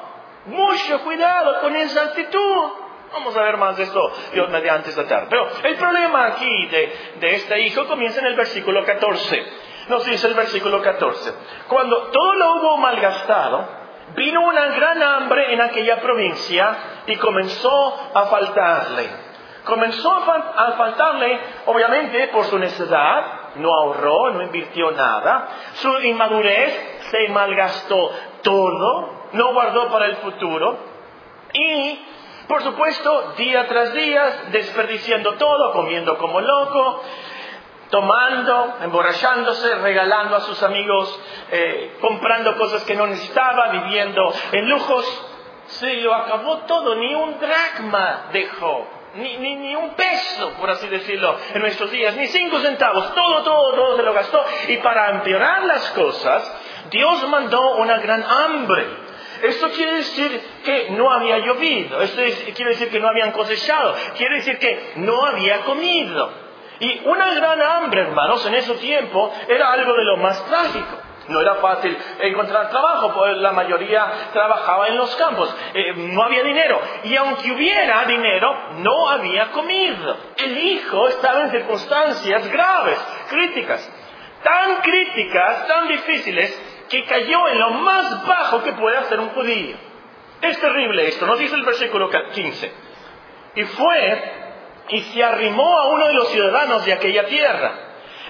Mucho 0.45 1.01
cuidado 1.03 1.61
con 1.61 1.75
esa 1.75 2.03
actitud. 2.03 2.71
Vamos 3.13 3.35
a 3.37 3.41
ver 3.43 3.57
más 3.57 3.77
de 3.77 3.83
esto 3.83 4.11
Dios 4.33 4.49
mediante 4.49 4.89
esta 4.89 5.07
tarde. 5.07 5.27
Pero 5.29 5.47
el 5.63 5.75
problema 5.77 6.25
aquí 6.27 6.65
de, 6.67 7.13
de 7.19 7.35
este 7.35 7.61
hijo 7.61 7.85
comienza 7.87 8.19
en 8.19 8.27
el 8.27 8.35
versículo 8.35 8.83
14. 8.83 9.45
Nos 9.87 10.05
dice 10.05 10.27
el 10.27 10.33
versículo 10.33 10.81
14. 10.81 11.33
Cuando 11.67 12.07
todo 12.07 12.33
lo 12.35 12.55
hubo 12.55 12.77
malgastado, 12.77 13.85
Vino 14.13 14.41
una 14.41 14.67
gran 14.67 15.01
hambre 15.01 15.53
en 15.53 15.61
aquella 15.61 15.99
provincia 15.99 16.77
y 17.07 17.15
comenzó 17.17 18.11
a 18.13 18.25
faltarle. 18.27 19.09
Comenzó 19.65 20.13
a, 20.13 20.73
faltarle, 20.73 21.39
obviamente, 21.65 22.27
por 22.27 22.45
su 22.45 22.59
necesidad, 22.59 23.55
no 23.55 23.73
ahorró, 23.73 24.31
no 24.31 24.43
invirtió 24.43 24.91
nada. 24.91 25.47
Su 25.73 26.01
inmadurez 26.01 26.99
se 27.09 27.29
malgastó 27.29 28.11
todo, 28.43 29.24
no 29.33 29.53
guardó 29.53 29.89
para 29.89 30.05
el 30.05 30.15
futuro. 30.17 30.77
Y, 31.53 31.99
por 32.47 32.63
supuesto, 32.63 33.33
día 33.37 33.67
tras 33.67 33.93
día, 33.93 34.43
desperdiciando 34.51 35.33
todo, 35.33 35.71
comiendo 35.73 36.17
como 36.17 36.41
loco, 36.41 37.01
tomando, 37.89 38.75
emborrachándose, 38.83 39.75
regalando 39.75 40.35
a 40.35 40.41
sus 40.41 40.61
amigos, 40.63 41.19
eh, 41.51 41.97
comprando 42.01 42.57
cosas 42.57 42.83
que 42.83 42.95
no 42.95 43.07
necesitaba, 43.07 43.69
viviendo 43.69 44.33
en 44.51 44.69
lujos. 44.69 45.31
Se 45.67 45.95
lo 45.95 46.13
acabó 46.13 46.57
todo, 46.59 46.95
ni 46.95 47.15
un 47.15 47.39
dracma 47.39 48.27
dejó, 48.31 48.87
ni, 49.15 49.37
ni, 49.37 49.55
ni, 49.55 49.75
un 49.75 49.95
peso, 49.95 50.51
por 50.59 50.69
así 50.69 50.87
decirlo, 50.87 51.37
en 51.53 51.61
nuestros 51.61 51.89
días, 51.89 52.15
ni 52.15 52.27
cinco 52.27 52.59
centavos, 52.59 53.15
todo, 53.15 53.43
todo, 53.43 53.73
todo 53.73 53.95
se 53.95 54.03
lo 54.03 54.13
gastó. 54.13 54.45
Y 54.67 54.77
para 54.77 55.09
empeorar 55.11 55.63
las 55.63 55.89
cosas, 55.91 56.61
Dios 56.91 57.27
mandó 57.29 57.77
una 57.77 57.97
gran 57.97 58.23
hambre. 58.23 59.04
Esto 59.45 59.69
quiere 59.69 59.93
decir 59.95 60.41
que 60.63 60.89
no 60.91 61.11
había 61.11 61.37
llovido, 61.39 62.01
esto 62.01 62.21
quiere 62.55 62.71
decir 62.71 62.89
que 62.89 62.99
no 62.99 63.07
habían 63.07 63.31
cosechado, 63.31 63.95
quiere 64.17 64.35
decir 64.35 64.57
que 64.57 64.93
no 64.97 65.25
había 65.25 65.61
comido. 65.61 66.45
Y 66.79 67.01
una 67.05 67.33
gran 67.33 67.61
hambre, 67.61 68.01
hermanos, 68.01 68.45
en 68.45 68.55
ese 68.55 68.73
tiempo 68.75 69.31
era 69.47 69.71
algo 69.71 69.93
de 69.93 70.03
lo 70.03 70.17
más 70.17 70.43
trágico. 70.45 70.97
No 71.27 71.41
era 71.41 71.55
fácil 71.55 71.97
encontrar 72.19 72.69
trabajo, 72.69 73.13
pues 73.13 73.37
la 73.37 73.51
mayoría 73.51 74.29
trabajaba 74.31 74.87
en 74.89 74.97
los 74.97 75.15
campos, 75.15 75.55
eh, 75.73 75.93
no 75.95 76.21
había 76.23 76.43
dinero. 76.43 76.79
Y 77.03 77.15
aunque 77.15 77.51
hubiera 77.51 78.05
dinero, 78.05 78.55
no 78.77 79.09
había 79.09 79.51
comida. 79.51 80.17
El 80.37 80.57
hijo 80.57 81.07
estaba 81.07 81.41
en 81.41 81.51
circunstancias 81.51 82.47
graves, 82.47 82.99
críticas, 83.29 83.91
tan 84.43 84.81
críticas, 84.81 85.67
tan 85.67 85.87
difíciles, 85.87 86.74
que 86.95 87.05
cayó 87.05 87.47
en 87.49 87.59
lo 87.59 87.69
más 87.71 88.25
bajo 88.25 88.63
que 88.63 88.71
puede 88.73 88.97
hacer 88.97 89.19
un 89.19 89.29
judío. 89.29 89.75
Es 90.41 90.59
terrible 90.59 91.07
esto, 91.07 91.25
nos 91.25 91.39
dice 91.39 91.55
el 91.55 91.63
versículo 91.63 92.09
15. 92.09 92.73
Y 93.55 93.63
fue 93.63 94.33
y 94.89 95.01
se 95.01 95.23
arrimó 95.23 95.77
a 95.77 95.87
uno 95.89 96.07
de 96.07 96.13
los 96.13 96.29
ciudadanos 96.29 96.85
de 96.85 96.93
aquella 96.93 97.25
tierra, 97.25 97.71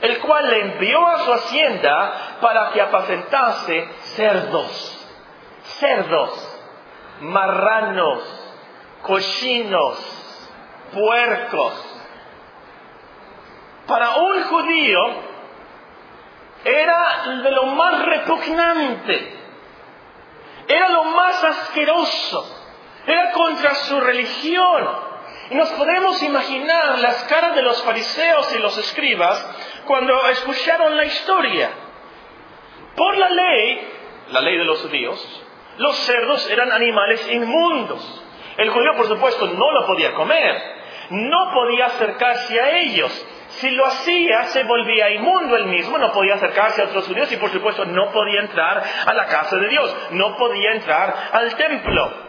el 0.01 0.19
cual 0.19 0.49
le 0.49 0.61
envió 0.61 1.05
a 1.05 1.19
su 1.19 1.33
hacienda 1.33 2.37
para 2.41 2.71
que 2.71 2.81
apacentase 2.81 3.87
cerdos, 4.15 5.07
cerdos, 5.79 6.61
marranos, 7.21 8.23
cochinos, 9.03 9.97
puercos. 10.91 11.91
Para 13.85 14.15
un 14.15 14.43
judío 14.43 14.99
era 16.65 17.23
de 17.43 17.51
lo 17.51 17.67
más 17.67 18.05
repugnante, 18.05 19.33
era 20.67 20.89
lo 20.89 21.03
más 21.03 21.43
asqueroso, 21.43 22.65
era 23.05 23.31
contra 23.33 23.75
su 23.75 24.01
religión, 24.01 24.89
y 25.51 25.55
nos 25.55 25.69
podemos 25.73 26.23
imaginar 26.23 26.97
las 26.99 27.23
caras 27.25 27.55
de 27.55 27.61
los 27.61 27.83
fariseos 27.83 28.51
y 28.55 28.59
los 28.59 28.75
escribas 28.79 29.83
cuando 29.85 30.27
escucharon 30.27 30.97
la 30.97 31.05
historia. 31.05 31.69
Por 32.95 33.15
la 33.15 33.29
ley, 33.29 33.87
la 34.31 34.41
ley 34.41 34.57
de 34.57 34.63
los 34.63 34.81
judíos, 34.81 35.43
los 35.77 35.95
cerdos 35.97 36.49
eran 36.49 36.71
animales 36.71 37.29
inmundos. 37.31 38.23
El 38.57 38.71
judío, 38.71 38.95
por 38.95 39.07
supuesto, 39.07 39.45
no 39.45 39.71
lo 39.71 39.85
podía 39.85 40.15
comer, 40.15 40.61
no 41.11 41.51
podía 41.53 41.85
acercarse 41.87 42.59
a 42.59 42.77
ellos. 42.79 43.27
Si 43.57 43.69
lo 43.71 43.85
hacía, 43.85 44.45
se 44.45 44.63
volvía 44.63 45.11
inmundo 45.11 45.55
él 45.55 45.65
mismo, 45.65 45.97
no 45.97 46.11
podía 46.11 46.35
acercarse 46.35 46.81
a 46.81 46.85
otros 46.85 47.07
judíos 47.07 47.31
y, 47.31 47.37
por 47.37 47.51
supuesto, 47.51 47.85
no 47.85 48.11
podía 48.11 48.41
entrar 48.41 48.83
a 49.05 49.13
la 49.13 49.25
casa 49.25 49.57
de 49.57 49.69
Dios, 49.69 49.95
no 50.11 50.35
podía 50.35 50.73
entrar 50.73 51.13
al 51.31 51.55
templo. 51.55 52.25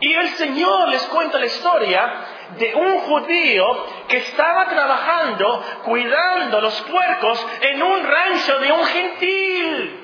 Y 0.00 0.14
el 0.14 0.28
Señor 0.30 0.88
les 0.88 1.02
cuenta 1.04 1.38
la 1.38 1.46
historia 1.46 2.12
de 2.58 2.74
un 2.74 2.98
judío 3.00 3.86
que 4.08 4.16
estaba 4.16 4.68
trabajando 4.68 5.64
cuidando 5.84 6.60
los 6.60 6.80
puercos 6.82 7.46
en 7.60 7.82
un 7.82 8.04
rancho 8.04 8.58
de 8.58 8.72
un 8.72 8.84
gentil. 8.84 10.01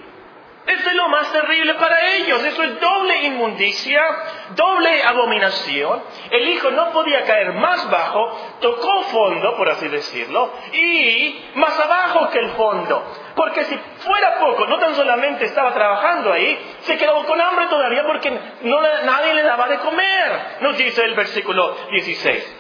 Eso 0.69 0.91
es 0.91 0.97
lo 0.97 1.09
más 1.09 1.33
terrible 1.33 1.75
para 1.75 1.99
ellos. 2.17 2.45
Eso 2.45 2.63
es 2.63 2.79
doble 2.79 3.23
inmundicia, 3.23 4.03
doble 4.51 5.03
abominación. 5.03 6.03
El 6.31 6.47
hijo 6.47 6.71
no 6.71 6.93
podía 6.93 7.25
caer 7.25 7.55
más 7.55 7.91
bajo, 7.91 8.39
tocó 8.61 9.03
fondo, 9.05 9.57
por 9.57 9.71
así 9.71 9.89
decirlo, 9.89 10.53
y 10.75 11.43
más 11.55 11.81
abajo 11.81 12.29
que 12.29 12.41
el 12.41 12.51
fondo. 12.51 13.03
Porque 13.35 13.65
si 13.65 13.79
fuera 14.01 14.39
poco, 14.41 14.67
no 14.67 14.79
tan 14.79 14.95
solamente 14.95 15.47
estaba 15.47 15.73
trabajando 15.73 16.35
ahí, 16.35 16.59
se 16.81 16.99
quedó 16.99 17.25
con 17.25 17.41
hambre 17.41 17.65
todavía 17.69 18.05
porque 18.05 18.31
no, 18.61 18.81
nadie 19.05 19.33
le 19.33 19.45
daba 19.45 19.69
de 19.69 19.79
comer. 19.79 20.59
Nos 20.61 20.77
dice 20.77 21.03
el 21.03 21.15
versículo 21.15 21.77
16. 21.93 22.57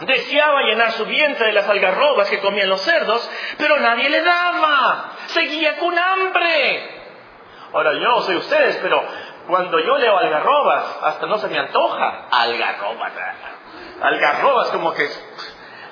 Deseaba 0.00 0.62
llenar 0.64 0.92
su 0.92 1.06
vientre 1.06 1.46
de 1.46 1.52
las 1.54 1.68
algarrobas 1.68 2.28
que 2.28 2.40
comían 2.40 2.68
los 2.68 2.82
cerdos, 2.82 3.30
pero 3.56 3.78
nadie 3.78 4.10
le 4.10 4.20
daba. 4.20 5.12
Seguía 5.28 5.78
con 5.78 5.98
hambre. 5.98 6.99
Ahora, 7.72 7.92
yo 7.94 8.00
no 8.00 8.20
sé 8.22 8.36
ustedes, 8.36 8.78
pero 8.82 9.02
cuando 9.46 9.78
yo 9.78 9.98
leo 9.98 10.16
algarrobas, 10.16 10.98
hasta 11.02 11.26
no 11.26 11.38
se 11.38 11.48
me 11.48 11.58
antoja. 11.58 12.26
Algarrobas. 12.30 13.12
Algarrobas 14.00 14.68
como 14.70 14.92
que... 14.94 15.08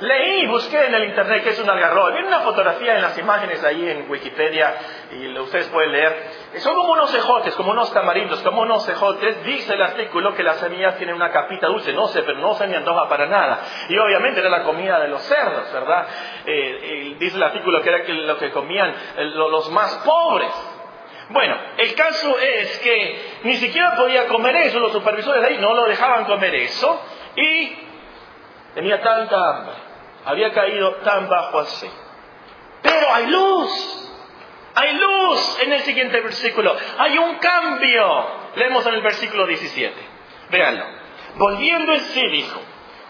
Leí, 0.01 0.47
busqué 0.47 0.87
en 0.87 0.95
el 0.95 1.05
internet 1.07 1.43
qué 1.43 1.51
es 1.51 1.59
un 1.59 1.69
algarroba. 1.69 2.11
Viene 2.11 2.29
una 2.29 2.41
fotografía 2.41 2.95
en 2.95 3.03
las 3.03 3.19
imágenes 3.19 3.65
ahí 3.65 3.85
en 3.89 4.09
Wikipedia 4.09 4.77
y 5.11 5.37
ustedes 5.39 5.67
pueden 5.69 5.91
leer. 5.91 6.31
Son 6.59 6.77
como 6.77 6.93
unos 6.93 7.11
cejotes, 7.11 7.57
como 7.57 7.73
unos 7.73 7.93
tamarindos, 7.93 8.41
como 8.43 8.63
unos 8.63 8.87
cejotes. 8.87 9.43
Dice 9.45 9.75
el 9.75 9.83
artículo 9.83 10.35
que 10.35 10.45
las 10.45 10.59
semillas 10.59 10.97
tienen 10.99 11.17
una 11.17 11.33
capita 11.33 11.67
dulce. 11.67 11.93
No 11.95 12.07
sé, 12.07 12.23
pero 12.23 12.39
no 12.39 12.55
se 12.55 12.69
me 12.69 12.77
antoja 12.77 13.09
para 13.09 13.27
nada. 13.27 13.59
Y 13.89 13.99
obviamente 13.99 14.39
era 14.39 14.49
la 14.51 14.63
comida 14.63 15.01
de 15.01 15.09
los 15.09 15.21
cerdos, 15.23 15.73
¿verdad? 15.73 16.07
Eh, 16.47 17.17
dice 17.19 17.37
el 17.37 17.43
artículo 17.43 17.83
que 17.83 17.89
era 17.89 18.05
lo 18.07 18.39
que 18.39 18.53
comían 18.53 18.95
los 19.35 19.69
más 19.71 19.95
pobres. 20.05 20.78
Bueno, 21.31 21.57
el 21.77 21.95
caso 21.95 22.39
es 22.39 22.79
que 22.79 23.41
ni 23.45 23.57
siquiera 23.57 23.97
podía 23.97 24.27
comer 24.29 24.57
eso, 24.57 24.79
los 24.79 24.93
supervisores 24.93 25.43
de 25.43 25.49
ahí 25.49 25.59
no 25.59 25.75
lo 25.75 25.85
dejaban 25.85 26.25
comer 26.25 26.55
eso 26.55 27.03
y 27.37 27.77
tenía 28.75 29.01
tanta 29.03 29.37
hambre, 29.37 29.75
había 30.25 30.53
caído 30.53 30.95
tan 30.97 31.29
bajo 31.29 31.59
así. 31.61 31.91
Pero 32.83 33.15
hay 33.15 33.27
luz, 33.27 34.11
hay 34.75 34.95
luz 34.95 35.59
en 35.63 35.73
el 35.75 35.81
siguiente 35.81 36.21
versículo, 36.21 36.75
hay 36.99 37.19
un 37.19 37.37
cambio. 37.37 38.39
Leemos 38.57 38.87
en 38.87 38.95
el 38.95 39.03
versículo 39.03 39.47
17, 39.47 39.95
véanlo. 40.51 40.85
Volviendo 41.37 41.93
en 41.93 42.01
sí 42.01 42.27
dijo, 42.29 42.61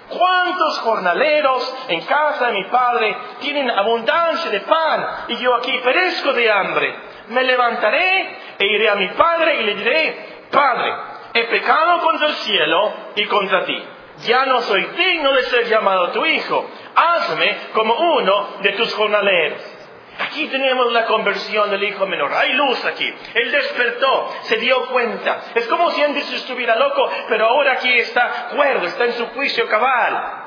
¿Cuántos 0.08 0.78
jornaleros 0.80 1.74
en 1.88 2.00
casa 2.06 2.46
de 2.46 2.52
mi 2.52 2.64
padre 2.64 3.16
tienen 3.40 3.70
abundancia 3.70 4.50
de 4.50 4.60
pan 4.60 5.06
y 5.28 5.36
yo 5.36 5.54
aquí 5.54 5.78
perezco 5.84 6.32
de 6.32 6.50
hambre? 6.50 6.96
Me 7.30 7.42
levantaré 7.44 8.38
e 8.58 8.66
iré 8.66 8.88
a 8.88 8.94
mi 8.96 9.08
padre 9.08 9.60
y 9.60 9.64
le 9.64 9.74
diré, 9.74 10.28
Padre, 10.50 10.94
he 11.34 11.44
pecado 11.44 12.00
contra 12.00 12.28
el 12.28 12.34
cielo 12.34 12.92
y 13.14 13.24
contra 13.26 13.64
ti. 13.64 13.84
ya 14.26 14.46
no 14.46 14.60
soy 14.62 14.84
digno 14.84 15.32
de 15.32 15.42
ser 15.42 15.66
llamado 15.66 16.10
tu 16.10 16.24
hijo, 16.26 16.68
hazme 16.94 17.56
como 17.72 17.94
uno 17.94 18.48
de 18.62 18.72
tus 18.72 18.92
jornaleros. 18.94 19.78
Aquí 20.18 20.48
tenemos 20.48 20.92
la 20.92 21.06
conversión 21.06 21.70
del 21.70 21.84
hijo 21.84 22.04
menor. 22.06 22.32
Hay 22.34 22.52
luz 22.54 22.84
aquí. 22.84 23.06
Él 23.34 23.52
despertó, 23.52 24.34
se 24.42 24.56
dio 24.56 24.86
cuenta. 24.86 25.42
Es 25.54 25.68
como 25.68 25.92
si 25.92 26.02
antes 26.02 26.32
estuviera 26.32 26.74
loco, 26.74 27.08
pero 27.28 27.46
ahora 27.46 27.74
aquí 27.74 27.92
está 27.92 28.48
cuerdo, 28.56 28.86
está 28.86 29.04
en 29.04 29.12
su 29.12 29.26
juicio 29.28 29.68
cabal. 29.68 30.44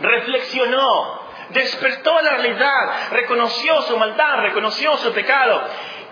Reflexionó, 0.00 1.20
despertó 1.48 2.20
la 2.20 2.30
realidad, 2.30 3.10
reconoció 3.10 3.82
su 3.82 3.96
maldad, 3.96 4.42
reconoció 4.42 4.96
su 4.98 5.12
pecado. 5.12 5.62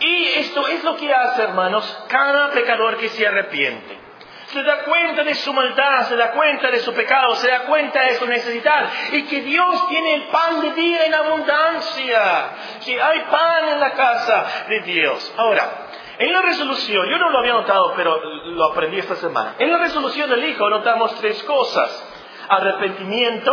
Y 0.01 0.25
esto 0.37 0.67
es 0.69 0.85
lo 0.85 0.97
que 0.97 1.13
hace, 1.13 1.43
hermanos, 1.43 2.05
cada 2.09 2.51
pecador 2.51 2.99
que 2.99 3.09
se 3.09 3.27
arrepiente 3.27 4.07
se 4.47 4.63
da 4.63 4.85
cuenta 4.85 5.25
de 5.25 5.35
su 5.35 5.53
maldad, 5.53 6.09
se 6.09 6.17
da 6.17 6.31
cuenta 6.31 6.71
de 6.71 6.79
su 6.81 6.95
pecado, 6.95 7.35
se 7.37 7.49
da 7.49 7.67
cuenta 7.67 8.01
de 8.03 8.15
su 8.15 8.27
necesidad 8.27 8.89
y 9.13 9.25
que 9.25 9.43
Dios 9.43 9.89
tiene 9.89 10.15
el 10.15 10.23
pan 10.29 10.61
de 10.61 10.71
vida 10.71 11.05
en 11.05 11.15
abundancia, 11.15 12.51
que 12.85 13.01
hay 13.01 13.21
pan 13.31 13.69
en 13.71 13.81
la 13.81 13.93
casa 13.93 14.47
de 14.69 14.81
Dios. 14.81 15.35
Ahora, 15.37 15.89
en 16.19 16.33
la 16.33 16.43
resolución, 16.43 17.07
yo 17.11 17.19
no 17.19 17.31
lo 17.31 17.39
había 17.41 17.53
notado, 17.53 17.93
pero 17.97 18.19
lo 18.23 18.65
aprendí 18.67 18.99
esta 18.99 19.17
semana. 19.17 19.57
En 19.59 19.71
la 19.71 19.79
resolución 19.79 20.31
del 20.31 20.45
Hijo 20.45 20.71
notamos 20.71 21.15
tres 21.17 21.43
cosas. 21.43 22.13
Arrepentimiento, 22.49 23.53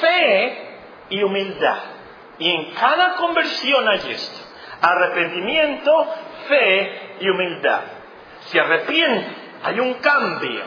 fe 0.00 0.80
y 1.08 1.22
humildad. 1.22 1.78
Y 2.38 2.50
en 2.50 2.70
cada 2.74 3.16
conversión 3.16 3.88
hay 3.88 4.10
esto. 4.10 4.39
Arrepentimiento, 4.80 6.14
fe 6.48 7.16
y 7.20 7.28
humildad. 7.28 7.80
Se 8.46 8.60
arrepiente 8.60 9.40
hay 9.62 9.80
un 9.80 9.94
cambio. 9.94 10.62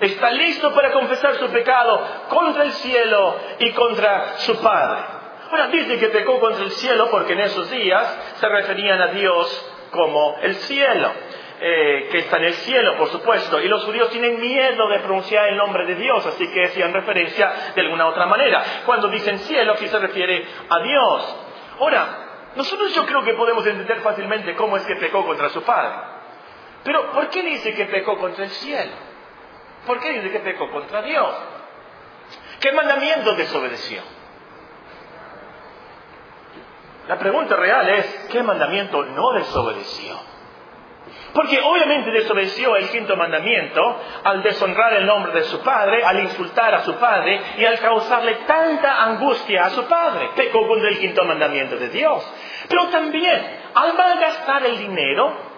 Está 0.00 0.30
listo 0.30 0.72
para 0.74 0.92
confesar 0.92 1.34
su 1.34 1.48
pecado 1.50 2.06
contra 2.28 2.64
el 2.64 2.72
cielo 2.72 3.36
y 3.58 3.70
contra 3.72 4.38
su 4.38 4.60
Padre. 4.60 5.02
Ahora 5.50 5.66
dice 5.66 5.98
que 5.98 6.08
pecó 6.08 6.40
contra 6.40 6.64
el 6.64 6.70
cielo 6.70 7.08
porque 7.10 7.32
en 7.32 7.40
esos 7.40 7.70
días 7.70 8.34
se 8.36 8.48
referían 8.48 9.00
a 9.00 9.08
Dios 9.08 9.72
como 9.90 10.36
el 10.42 10.54
cielo. 10.54 11.10
Eh, 11.62 12.08
que 12.10 12.18
está 12.20 12.38
en 12.38 12.44
el 12.44 12.54
cielo, 12.54 12.96
por 12.96 13.08
supuesto, 13.08 13.60
y 13.60 13.68
los 13.68 13.84
judíos 13.84 14.08
tienen 14.08 14.40
miedo 14.40 14.88
de 14.88 14.98
pronunciar 15.00 15.46
el 15.48 15.58
nombre 15.58 15.84
de 15.84 15.94
Dios, 15.94 16.24
así 16.24 16.50
que 16.50 16.64
hacían 16.64 16.94
referencia 16.94 17.52
de 17.74 17.82
alguna 17.82 18.06
otra 18.06 18.24
manera. 18.24 18.64
Cuando 18.86 19.08
dicen 19.08 19.38
cielo, 19.40 19.74
aquí 19.74 19.86
se 19.86 19.98
refiere 19.98 20.42
a 20.70 20.78
Dios. 20.78 21.36
Ahora, 21.78 22.19
nosotros 22.56 22.94
yo 22.94 23.06
creo 23.06 23.22
que 23.22 23.34
podemos 23.34 23.66
entender 23.66 24.00
fácilmente 24.00 24.54
cómo 24.56 24.76
es 24.76 24.84
que 24.84 24.96
pecó 24.96 25.24
contra 25.24 25.48
su 25.50 25.62
Padre. 25.62 25.94
Pero 26.82 27.12
¿por 27.12 27.28
qué 27.28 27.42
dice 27.42 27.74
que 27.74 27.84
pecó 27.86 28.18
contra 28.18 28.44
el 28.44 28.50
cielo? 28.50 28.92
¿Por 29.86 30.00
qué 30.00 30.12
dice 30.12 30.30
que 30.30 30.40
pecó 30.40 30.70
contra 30.70 31.02
Dios? 31.02 31.34
¿Qué 32.60 32.72
mandamiento 32.72 33.34
desobedeció? 33.34 34.02
La 37.08 37.18
pregunta 37.18 37.56
real 37.56 37.88
es, 37.88 38.06
¿qué 38.30 38.42
mandamiento 38.42 39.02
no 39.04 39.32
desobedeció? 39.32 40.16
Porque 41.32 41.60
obviamente 41.60 42.10
desobedeció 42.10 42.76
el 42.76 42.88
quinto 42.88 43.16
mandamiento 43.16 43.80
al 44.24 44.42
deshonrar 44.42 44.94
el 44.94 45.06
nombre 45.06 45.32
de 45.32 45.44
su 45.44 45.60
padre, 45.60 46.04
al 46.04 46.20
insultar 46.20 46.74
a 46.74 46.82
su 46.82 46.94
padre 46.94 47.40
y 47.58 47.64
al 47.64 47.78
causarle 47.78 48.34
tanta 48.46 49.04
angustia 49.04 49.66
a 49.66 49.70
su 49.70 49.84
padre. 49.84 50.30
Pecó 50.34 50.66
contra 50.66 50.88
el 50.88 50.98
quinto 50.98 51.24
mandamiento 51.24 51.76
de 51.76 51.88
Dios. 51.88 52.26
Pero 52.68 52.88
también 52.88 53.60
al 53.74 53.94
malgastar 53.94 54.64
el 54.66 54.78
dinero 54.78 55.50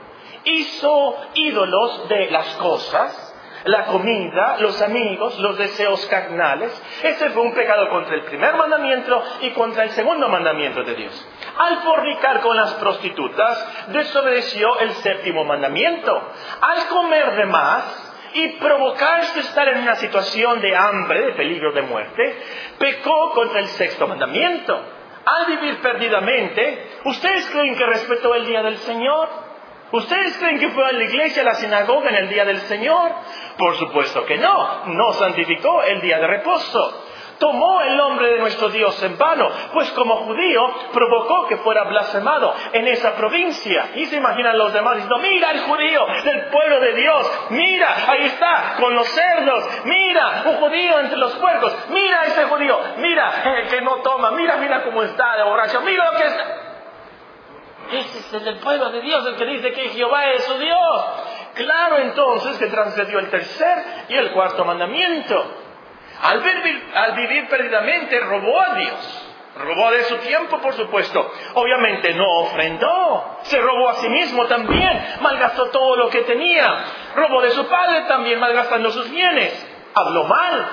hizo 0.45 1.17
ídolos 1.35 2.09
de 2.09 2.31
las 2.31 2.47
cosas, 2.57 3.32
la 3.65 3.85
comida, 3.87 4.57
los 4.59 4.81
amigos, 4.83 5.39
los 5.39 5.57
deseos 5.57 6.05
carnales. 6.07 6.71
Ese 7.03 7.31
fue 7.31 7.43
un 7.43 7.55
pecado 7.55 7.89
contra 7.91 8.15
el 8.15 8.23
primer 8.23 8.55
mandamiento 8.57 9.23
y 9.43 9.51
contra 9.51 9.85
el 9.85 9.91
segundo 9.91 10.29
mandamiento 10.29 10.83
de 10.83 10.95
Dios. 10.95 11.29
Al 11.59 11.79
fornicar 11.79 12.41
con 12.41 12.57
las 12.57 12.75
prostitutas, 12.75 13.89
desobedeció 13.89 14.79
el 14.81 14.93
séptimo 14.95 15.45
mandamiento. 15.45 16.23
Al 16.61 16.87
comer 16.89 17.37
de 17.37 17.47
más 17.47 18.09
y 18.35 18.49
provocarse 18.59 19.41
estar 19.41 19.69
en 19.69 19.83
una 19.83 19.95
situación 19.97 20.61
de 20.61 20.75
hambre, 20.77 21.27
de 21.27 21.33
peligro 21.33 21.73
de 21.73 21.83
muerte, 21.83 22.43
pecó 22.79 23.31
contra 23.33 23.61
el 23.61 23.67
sexto 23.69 24.09
mandamiento. 24.09 24.81
Al 25.25 25.47
vivir 25.47 25.81
perdidamente, 25.81 26.89
¿ustedes 27.05 27.49
creen 27.51 27.77
que 27.77 27.87
respetó 27.87 28.35
el 28.35 28.47
día 28.47 28.63
del 28.63 28.79
Señor? 28.79 29.52
¿Ustedes 29.93 30.39
creen 30.39 30.59
que 30.59 30.71
fue 30.71 30.87
a 30.87 30.93
la 30.93 31.05
iglesia, 31.05 31.43
a 31.43 31.45
la 31.45 31.55
sinagoga 31.55 32.09
en 32.09 32.17
el 32.17 32.29
día 32.31 32.47
del 32.47 32.61
Señor? 32.63 33.13
Por 33.59 33.77
supuesto 33.77 34.25
que 34.25 34.39
no. 34.39 34.87
No 34.87 35.13
santificó 35.13 35.83
el 35.83 36.01
día 36.01 36.19
de 36.19 36.27
reposo. 36.27 37.05
Tomó 37.39 37.83
el 37.83 37.97
nombre 37.97 38.29
de 38.29 38.39
nuestro 38.39 38.69
Dios 38.69 39.03
en 39.03 39.19
vano, 39.19 39.51
pues 39.73 39.91
como 39.93 40.17
judío 40.19 40.63
provocó 40.93 41.49
que 41.49 41.57
fuera 41.57 41.83
blasfemado 41.85 42.55
en 42.73 42.87
esa 42.87 43.17
provincia. 43.17 43.91
Y 43.97 44.07
se 44.07 44.17
imaginan 44.17 44.57
los 44.57 44.73
demás 44.73 44.95
diciendo, 44.95 45.19
mira 45.19 45.51
el 45.51 45.61
judío 45.63 46.07
del 46.25 46.51
pueblo 46.51 46.79
de 46.79 46.95
Dios, 46.95 47.49
mira, 47.51 47.97
ahí 48.09 48.27
está, 48.27 48.77
con 48.79 48.95
los 48.95 49.09
cerdos, 49.09 49.69
mira, 49.85 50.45
un 50.47 50.57
judío 50.57 51.01
entre 51.01 51.19
los 51.19 51.35
puercos, 51.35 51.77
mira 51.89 52.27
ese 52.27 52.45
judío, 52.45 52.79
mira, 52.99 53.43
el 53.59 53.67
que 53.67 53.81
no 53.81 53.97
toma, 54.03 54.31
mira, 54.31 54.57
mira 54.59 54.85
cómo 54.85 55.03
está 55.03 55.37
de 55.37 55.43
borracho, 55.43 55.81
mira 55.81 56.13
lo 56.13 56.19
que 56.19 56.27
está. 56.27 56.62
Ese 57.93 58.19
es 58.21 58.33
el 58.33 58.45
del 58.45 58.59
pueblo 58.59 58.91
de 58.91 59.03
Dios, 59.03 59.27
el 59.27 59.37
que 59.37 59.45
dice 59.45 59.73
que 59.73 59.91
Jehová 59.91 60.31
es 60.31 60.45
su 60.45 60.59
Dios. 60.59 61.05
Claro 61.55 61.99
entonces 61.99 62.57
que 62.57 62.67
transgredió 62.69 63.19
el 63.19 63.29
tercer 63.29 63.85
y 64.09 64.15
el 64.15 64.33
cuarto 64.33 64.65
mandamiento. 64.65 65.45
Al 66.23 66.43
al 66.95 67.13
vivir 67.17 67.49
perdidamente 67.49 68.19
robó 68.21 68.61
a 68.61 68.75
Dios. 68.77 69.29
Robó 69.57 69.91
de 69.91 70.05
su 70.05 70.17
tiempo, 70.19 70.59
por 70.59 70.73
supuesto. 70.73 71.31
Obviamente 71.55 72.15
no 72.15 72.25
ofrendó. 72.41 73.39
Se 73.43 73.61
robó 73.61 73.91
a 73.91 73.95
sí 73.95 74.09
mismo 74.09 74.47
también. 74.47 75.17
Malgastó 75.21 75.67
todo 75.67 75.97
lo 75.97 76.09
que 76.09 76.23
tenía. 76.23 76.85
Robó 77.15 77.43
de 77.43 77.51
su 77.51 77.67
padre 77.67 78.05
también, 78.09 78.41
malgastando 78.41 78.91
sus 78.91 79.11
bienes. 79.11 79.67
Habló 79.95 80.25
mal. 80.25 80.69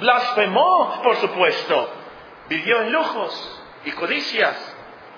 Blasfemó, 0.00 1.00
por 1.04 1.14
supuesto. 1.16 1.90
Vivió 2.48 2.80
en 2.80 2.92
lujos 2.92 3.62
y 3.84 3.92
codicias 3.92 4.67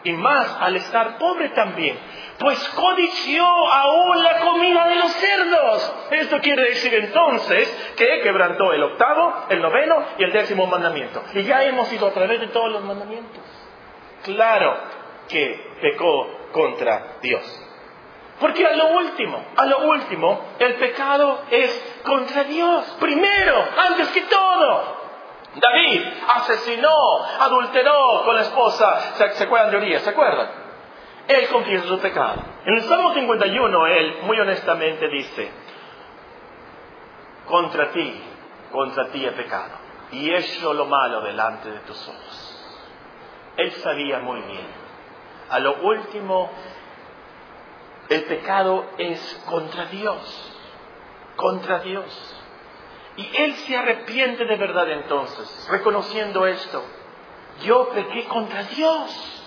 y 0.05 0.13
más 0.13 0.57
al 0.61 0.77
estar 0.77 1.19
pobre 1.19 1.51
también, 1.51 1.99
pues 2.39 2.59
codició 2.71 3.45
aún 3.45 4.23
la 4.23 4.41
comida 4.41 4.89
de 4.89 4.95
los 4.97 5.13
cerdos. 5.13 5.95
Esto 6.11 6.39
quiere 6.41 6.71
decir 6.71 6.95
entonces 6.95 7.93
que 7.97 8.21
quebrantó 8.23 8.73
el 8.73 8.83
octavo, 8.83 9.47
el 9.51 9.61
noveno 9.61 10.05
y 10.19 10.25
el 10.25 10.33
décimo 10.33 10.67
mandamiento. 10.67 11.23
Y 11.35 11.43
ya 11.43 11.63
hemos 11.65 11.93
ido 11.93 12.07
a 12.07 12.13
través 12.13 12.41
de 12.41 12.49
todos 12.49 12.73
los 12.73 12.83
mandamientos. 12.83 13.43
Claro 14.25 14.77
que 15.29 15.77
pecó 15.81 16.29
contra 16.53 17.17
Dios. 17.23 17.67
Porque 18.41 18.67
a 18.67 18.73
lo 18.73 18.97
último, 18.97 19.45
a 19.55 19.67
lo 19.67 19.81
último, 19.81 20.55
el 20.59 20.75
pecado 20.77 21.43
es 21.51 21.99
contra 22.05 22.45
Dios. 22.45 22.97
Primero, 22.99 23.69
antes 23.77 24.09
que 24.09 24.23
todo. 24.23 25.00
David 25.57 26.03
asesinó, 26.29 27.25
adulteró 27.41 28.23
con 28.25 28.37
la 28.37 28.43
esposa. 28.43 29.17
¿Se, 29.17 29.45
acuerdan 29.45 29.71
de 29.71 29.77
Urias? 29.79 30.03
¿Se 30.03 30.11
acuerdan? 30.11 30.49
Él 31.27 31.49
confiesa 31.49 31.87
su 31.87 31.99
pecado. 31.99 32.43
En 32.65 32.75
el 32.75 32.83
Salmo 32.83 33.13
51, 33.15 33.87
él 33.87 34.19
muy 34.23 34.39
honestamente 34.39 35.09
dice, 35.09 35.51
contra 37.47 37.91
ti, 37.91 38.23
contra 38.71 39.09
ti 39.09 39.25
he 39.25 39.33
pecado, 39.33 39.73
y 40.13 40.31
he 40.31 40.39
hecho 40.39 40.73
lo 40.73 40.87
malo 40.87 41.21
delante 41.21 41.71
de 41.71 41.81
tus 41.81 42.09
ojos. 42.09 42.57
Él 43.57 43.73
sabía 43.73 44.21
muy 44.21 44.41
bien. 44.43 44.67
A 45.51 45.59
lo 45.59 45.83
último, 45.83 46.51
el 48.09 48.25
pecado 48.25 48.87
es 48.99 49.43
contra 49.47 49.87
Dios, 49.87 50.53
contra 51.37 51.81
Dios. 51.81 52.40
Y 53.17 53.37
él 53.37 53.55
se 53.57 53.77
arrepiente 53.77 54.45
de 54.45 54.57
verdad 54.57 54.91
entonces, 54.91 55.69
reconociendo 55.71 56.47
esto. 56.47 56.85
Yo 57.63 57.91
pequé 57.91 58.25
contra 58.25 58.63
Dios. 58.65 59.41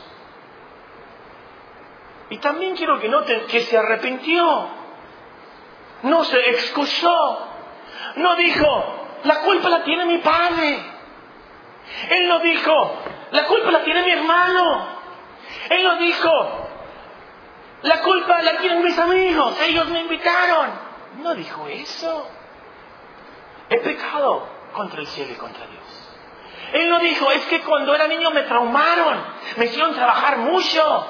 Y 2.30 2.38
también 2.38 2.76
quiero 2.76 3.00
que 3.00 3.10
noten 3.10 3.46
que 3.48 3.62
se 3.62 3.78
arrepintió. 3.78 4.68
No 6.04 6.24
se 6.24 6.50
excusó. 6.50 7.48
No 8.16 8.36
dijo, 8.36 8.66
la 9.24 9.42
culpa 9.42 9.70
la 9.70 9.84
tiene 9.84 10.06
mi 10.06 10.18
padre. 10.20 10.80
Él 12.10 12.28
no 12.28 12.40
dijo, 12.40 12.98
la 13.32 13.46
culpa 13.46 13.72
la 13.72 13.84
tiene 13.84 14.04
mi 14.04 14.12
hermano. 14.12 14.88
Él 15.70 15.84
no 15.84 15.96
dijo, 15.98 16.70
la 17.84 18.02
culpa 18.02 18.42
la 18.42 18.58
tienen 18.58 18.84
mis 18.84 18.98
amigos, 18.98 19.60
ellos 19.62 19.88
me 19.90 20.02
invitaron. 20.02 20.70
No 21.22 21.36
dijo 21.36 21.68
eso. 21.68 22.28
He 23.74 23.80
pecado 23.80 24.48
contra 24.72 25.02
el 25.02 25.08
cielo 25.08 25.34
y 25.34 25.36
contra 25.36 25.66
Dios. 25.66 25.84
Él 26.74 26.90
no 26.90 27.00
dijo, 27.00 27.32
es 27.32 27.44
que 27.46 27.62
cuando 27.62 27.96
era 27.96 28.08
niño 28.08 28.30
me 28.30 28.44
traumaron, 28.44 29.24
me 29.58 29.66
hicieron 29.66 29.96
trabajar 29.96 30.38
mucho. 30.38 31.08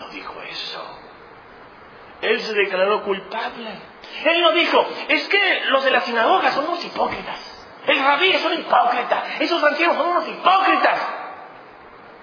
No 0.00 0.08
dijo 0.10 0.34
eso. 0.42 0.82
Él 2.20 2.40
se 2.40 2.52
declaró 2.52 3.02
culpable. 3.04 3.70
Él 4.22 4.42
no 4.42 4.52
dijo, 4.52 4.86
es 5.08 5.28
que 5.28 5.62
los 5.68 5.82
de 5.82 5.90
la 5.90 6.00
sinagoga 6.02 6.52
son 6.52 6.66
unos 6.66 6.84
hipócritas. 6.84 7.38
El 7.86 7.98
rabí 8.04 8.28
es 8.28 8.44
un 8.44 8.52
hipócrita. 8.52 9.24
Esos 9.40 9.64
ancianos 9.64 9.96
son 9.96 10.08
unos 10.08 10.28
hipócritas. 10.28 11.00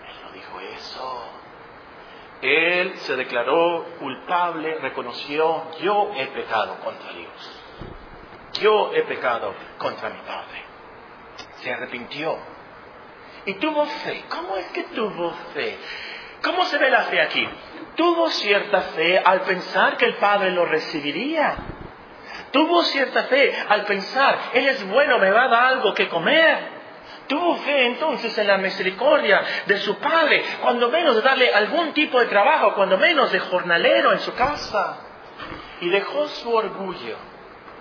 Él 0.07 0.15
no 0.25 0.31
dijo 0.31 0.59
eso. 0.59 1.29
Él 2.43 2.97
se 2.99 3.15
declaró 3.15 3.83
culpable, 3.99 4.77
reconoció, 4.79 5.71
yo 5.79 6.11
he 6.15 6.27
pecado 6.27 6.77
contra 6.83 7.11
Dios. 7.13 7.63
Yo 8.53 8.91
he 8.93 9.03
pecado 9.03 9.53
contra 9.77 10.09
mi 10.09 10.19
Padre. 10.19 10.63
Se 11.57 11.71
arrepintió. 11.71 12.37
Y 13.45 13.53
tuvo 13.55 13.85
fe. 13.85 14.25
¿Cómo 14.29 14.57
es 14.57 14.65
que 14.67 14.83
tuvo 14.83 15.31
fe? 15.53 15.77
¿Cómo 16.41 16.65
se 16.65 16.77
ve 16.77 16.89
la 16.89 17.03
fe 17.03 17.21
aquí? 17.21 17.47
Tuvo 17.95 18.29
cierta 18.29 18.81
fe 18.81 19.19
al 19.19 19.41
pensar 19.41 19.97
que 19.97 20.05
el 20.05 20.15
Padre 20.15 20.51
lo 20.51 20.65
recibiría. 20.65 21.55
Tuvo 22.51 22.83
cierta 22.83 23.23
fe 23.23 23.53
al 23.67 23.85
pensar, 23.85 24.37
Él 24.53 24.67
es 24.67 24.87
bueno, 24.87 25.19
me 25.19 25.31
va 25.31 25.45
a 25.45 25.49
dar 25.49 25.63
algo 25.65 25.93
que 25.93 26.07
comer. 26.07 26.77
Tuvo 27.27 27.55
fe 27.57 27.87
entonces 27.87 28.37
en 28.37 28.47
la 28.47 28.57
misericordia 28.57 29.43
de 29.65 29.77
su 29.79 29.97
Padre, 29.97 30.43
cuando 30.61 30.89
menos 30.89 31.15
de 31.15 31.21
darle 31.21 31.53
algún 31.53 31.93
tipo 31.93 32.19
de 32.19 32.27
trabajo, 32.27 32.73
cuando 32.73 32.97
menos 32.97 33.31
de 33.31 33.39
jornalero 33.39 34.13
en 34.13 34.19
su 34.19 34.33
casa. 34.33 34.97
Y 35.81 35.89
dejó 35.89 36.27
su 36.27 36.53
orgullo 36.53 37.17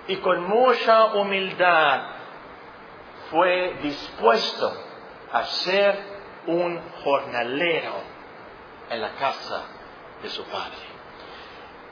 y 0.07 0.17
con 0.17 0.43
mucha 0.43 1.05
humildad 1.13 2.01
fue 3.29 3.75
dispuesto 3.81 4.73
a 5.31 5.43
ser 5.43 5.95
un 6.47 6.81
jornalero 7.03 7.93
en 8.89 9.01
la 9.01 9.11
casa 9.15 9.65
de 10.21 10.29
su 10.29 10.43
Padre. 10.45 10.87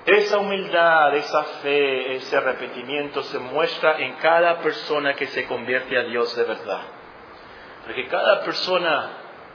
Esa 0.06 0.38
humildad, 0.38 1.16
esa 1.16 1.44
fe, 1.44 2.16
ese 2.16 2.38
arrepentimiento 2.38 3.24
se 3.24 3.40
muestra 3.40 3.98
en 4.00 4.14
cada 4.16 4.60
persona 4.60 5.16
que 5.16 5.28
se 5.28 5.46
convierte 5.48 5.98
a 5.98 6.04
Dios 6.04 6.36
de 6.36 6.44
verdad. 6.44 6.84
Porque 7.86 8.08
cada 8.08 8.42
persona 8.46 9.10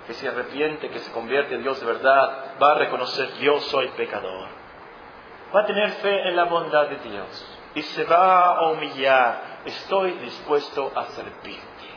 que 0.06 0.12
se 0.14 0.28
arrepiente, 0.28 0.90
que 0.90 0.98
se 0.98 1.12
convierte 1.12 1.54
a 1.54 1.58
Dios 1.58 1.80
de 1.80 1.86
verdad, 1.86 2.56
va 2.60 2.72
a 2.72 2.78
reconocer 2.78 3.32
yo 3.40 3.60
soy 3.60 3.88
pecador. 3.96 4.48
Va 5.54 5.60
a 5.62 5.66
tener 5.66 5.90
fe 5.92 6.28
en 6.28 6.36
la 6.36 6.44
bondad 6.44 6.88
de 6.88 6.96
Dios 7.08 7.59
y 7.74 7.82
se 7.82 8.04
va 8.04 8.56
a 8.56 8.70
humillar. 8.70 9.60
Estoy 9.64 10.12
dispuesto 10.12 10.92
a 10.94 11.04
servirte, 11.06 11.88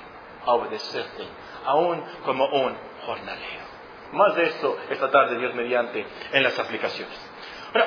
a 0.46 0.52
obedecerte, 0.52 1.26
aún 1.66 2.04
como 2.26 2.46
un 2.46 2.76
jornalero. 3.06 3.64
Más 4.12 4.36
de 4.36 4.44
esto 4.44 4.78
esta 4.90 5.10
tarde, 5.10 5.38
Dios 5.38 5.56
mediante, 5.56 6.06
en 6.34 6.44
las 6.44 6.58
aplicaciones 6.60 7.34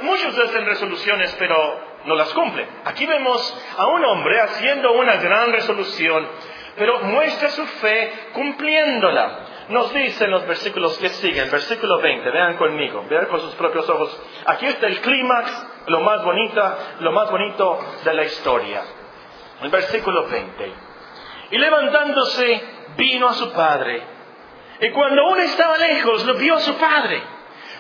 muchos 0.03 0.39
hacen 0.39 0.67
resoluciones, 0.67 1.35
pero 1.39 1.57
no 2.05 2.15
las 2.15 2.33
cumplen. 2.33 2.69
Aquí 2.85 3.07
vemos 3.07 3.67
a 3.77 3.87
un 3.87 4.05
hombre 4.05 4.41
haciendo 4.41 4.93
una 4.93 5.17
gran 5.17 5.53
resolución, 5.53 6.29
pero 6.77 7.01
muestra 7.01 7.51
su 7.51 7.65
fe 7.67 8.13
cumpliéndola. 8.33 9.46
Nos 9.69 9.93
dicen 9.93 10.31
los 10.31 10.47
versículos 10.47 10.97
que 10.99 11.09
siguen, 11.09 11.51
versículo 11.51 12.01
20, 12.01 12.31
vean 12.31 12.57
conmigo, 12.57 13.05
vean 13.09 13.27
con 13.27 13.41
sus 13.41 13.55
propios 13.55 13.89
ojos. 13.89 14.21
Aquí 14.47 14.67
está 14.67 14.87
el 14.87 15.01
clímax, 15.01 15.67
lo 15.89 16.01
más 16.01 16.25
bonito, 16.25 16.79
lo 17.01 17.13
más 17.13 17.31
bonito 17.31 17.79
de 18.05 18.15
la 18.15 18.25
historia. 18.25 18.83
El 19.63 19.71
versículo 19.71 20.29
20. 20.29 20.73
Y 21.51 21.59
levantándose, 21.59 22.63
vino 22.97 23.29
a 23.29 23.35
su 23.35 23.53
padre. 23.53 24.03
Y 24.81 24.91
cuando 24.91 25.23
aún 25.23 25.41
estaba 25.41 25.77
lejos, 25.79 26.25
lo 26.27 26.35
vio 26.35 26.55
a 26.55 26.61
su 26.61 26.75
padre 26.77 27.37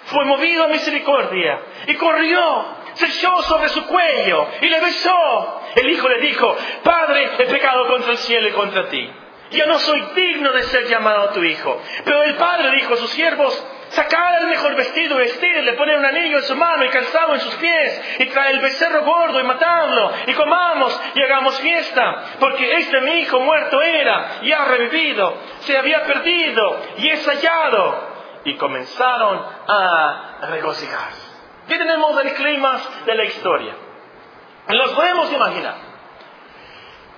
fue 0.06 0.24
movido 0.24 0.64
a 0.64 0.68
misericordia 0.68 1.60
y 1.86 1.94
corrió, 1.94 2.64
se 2.94 3.06
echó 3.06 3.42
sobre 3.42 3.68
su 3.70 3.84
cuello 3.86 4.46
y 4.60 4.68
le 4.68 4.80
besó. 4.80 5.60
El 5.74 5.90
hijo 5.90 6.08
le 6.08 6.20
dijo, 6.20 6.56
Padre, 6.82 7.30
he 7.38 7.46
pecado 7.46 7.88
contra 7.88 8.12
el 8.12 8.18
cielo 8.18 8.48
y 8.48 8.52
contra 8.52 8.88
ti. 8.88 9.10
Yo 9.50 9.66
no 9.66 9.78
soy 9.78 10.00
digno 10.14 10.52
de 10.52 10.62
ser 10.64 10.86
llamado 10.88 11.30
tu 11.30 11.42
hijo. 11.42 11.80
Pero 12.04 12.22
el 12.24 12.34
padre 12.36 12.72
dijo 12.72 12.94
a 12.94 12.96
sus 12.96 13.10
siervos, 13.10 13.66
sacad 13.90 14.42
el 14.42 14.48
mejor 14.48 14.74
vestido, 14.74 15.18
le 15.18 15.72
pone 15.74 15.96
un 15.96 16.04
anillo 16.04 16.38
en 16.38 16.42
su 16.42 16.56
mano 16.56 16.84
y 16.84 16.88
calzado 16.88 17.34
en 17.34 17.40
sus 17.40 17.54
pies, 17.56 18.16
y 18.18 18.26
trae 18.26 18.52
el 18.52 18.60
becerro 18.60 19.04
gordo 19.04 19.40
y 19.40 19.44
matadlo, 19.44 20.12
y 20.26 20.34
comamos 20.34 21.00
y 21.14 21.22
hagamos 21.22 21.60
fiesta, 21.60 22.24
porque 22.40 22.76
este 22.76 23.00
mi 23.02 23.20
hijo 23.20 23.40
muerto 23.40 23.80
era 23.82 24.38
y 24.42 24.52
ha 24.52 24.64
revivido, 24.64 25.34
se 25.60 25.76
había 25.78 26.02
perdido 26.04 26.82
y 26.98 27.08
es 27.10 27.26
hallado 27.26 28.16
y 28.44 28.54
comenzaron 28.54 29.44
a 29.68 30.38
regocijar. 30.50 31.10
Aquí 31.64 31.78
tenemos 31.78 32.24
el 32.24 32.32
clima 32.34 32.80
de 33.04 33.14
la 33.14 33.24
historia. 33.24 33.74
Los 34.68 34.92
podemos 34.92 35.32
imaginar. 35.32 35.74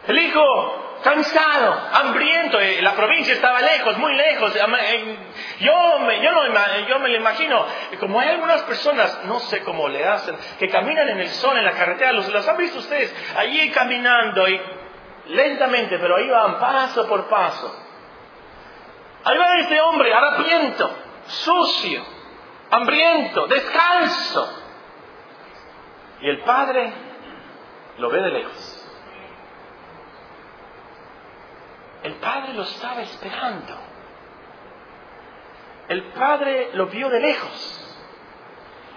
El 0.06 0.18
hijo 0.18 0.87
cansado, 1.02 1.80
hambriento, 1.92 2.60
eh, 2.60 2.82
la 2.82 2.94
provincia 2.94 3.34
estaba 3.34 3.60
lejos, 3.60 3.96
muy 3.98 4.14
lejos. 4.14 4.54
Eh, 4.56 5.16
yo 5.60 5.98
me, 6.00 6.22
yo, 6.22 6.32
no, 6.32 6.98
me 7.00 7.08
lo 7.08 7.16
imagino, 7.16 7.64
como 8.00 8.20
hay 8.20 8.28
algunas 8.28 8.62
personas, 8.62 9.24
no 9.24 9.40
sé 9.40 9.62
cómo 9.62 9.88
le 9.88 10.04
hacen, 10.04 10.36
que 10.58 10.68
caminan 10.68 11.08
en 11.08 11.20
el 11.20 11.28
sol, 11.28 11.56
en 11.56 11.64
la 11.64 11.72
carretera, 11.72 12.12
los, 12.12 12.28
los 12.28 12.46
han 12.48 12.56
visto 12.56 12.78
ustedes 12.78 13.14
allí 13.36 13.70
caminando 13.70 14.48
y 14.48 14.60
lentamente, 15.26 15.98
pero 15.98 16.16
ahí 16.16 16.28
van 16.28 16.58
paso 16.58 17.06
por 17.06 17.28
paso. 17.28 17.84
Ahí 19.24 19.36
va 19.36 19.58
este 19.58 19.80
hombre, 19.80 20.12
harapiento, 20.12 20.90
sucio, 21.26 22.04
hambriento, 22.70 23.46
descalzo. 23.46 24.64
Y 26.20 26.28
el 26.28 26.40
padre 26.40 26.92
lo 27.98 28.08
ve 28.10 28.20
de 28.20 28.30
lejos. 28.30 28.77
El 32.08 32.14
padre 32.14 32.54
lo 32.54 32.62
estaba 32.62 33.02
esperando. 33.02 33.74
El 35.88 36.04
padre 36.04 36.70
lo 36.72 36.86
vio 36.86 37.10
de 37.10 37.20
lejos. 37.20 37.96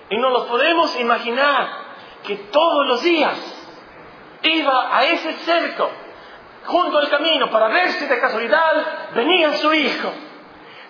Y 0.09 0.17
no 0.17 0.29
lo 0.29 0.47
podemos 0.47 0.97
imaginar 0.97 1.67
que 2.25 2.37
todos 2.37 2.87
los 2.87 3.03
días 3.03 3.37
iba 4.43 4.97
a 4.97 5.03
ese 5.03 5.33
cerco 5.39 5.91
junto 6.65 6.99
al 6.99 7.09
camino 7.09 7.51
para 7.51 7.67
ver 7.67 7.91
si 7.91 8.05
de 8.05 8.17
casualidad 8.17 9.11
venía 9.13 9.57
su 9.57 9.73
hijo. 9.73 10.13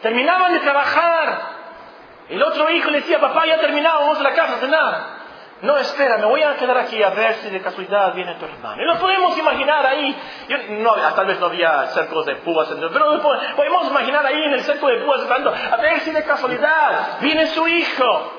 Terminaban 0.03 0.53
de 0.53 0.59
trabajar. 0.59 1.41
El 2.29 2.43
otro 2.43 2.69
hijo 2.69 2.91
le 2.91 2.99
decía, 2.99 3.19
papá, 3.19 3.47
ya 3.47 3.59
a 4.19 4.21
la 4.21 4.33
casa 4.35 4.57
a 4.57 4.59
cenar. 4.59 5.20
No, 5.61 5.77
espera, 5.77 6.17
me 6.17 6.25
voy 6.25 6.41
a 6.41 6.55
quedar 6.55 6.77
aquí 6.77 7.01
a 7.03 7.11
ver 7.11 7.35
si 7.35 7.49
de 7.49 7.61
casualidad 7.61 8.13
viene 8.15 8.35
tu 8.35 8.45
hermano. 8.45 8.81
Y 8.81 8.85
lo 8.85 8.97
podemos 8.97 9.37
imaginar 9.37 9.85
ahí. 9.85 10.17
no, 10.69 10.93
tal 10.93 11.27
vez 11.27 11.39
no 11.39 11.45
había 11.47 11.87
cercos 11.87 12.25
de 12.25 12.35
púas, 12.37 12.67
pero 12.91 13.21
podemos 13.55 13.87
imaginar 13.87 14.25
ahí 14.25 14.43
en 14.43 14.53
el 14.53 14.63
cerco 14.63 14.87
de 14.87 14.97
púas 14.97 15.21
a 15.29 15.77
ver 15.77 15.99
si 15.99 16.11
de 16.11 16.23
casualidad 16.23 17.19
viene 17.21 17.47
su 17.47 17.67
hijo. 17.67 18.33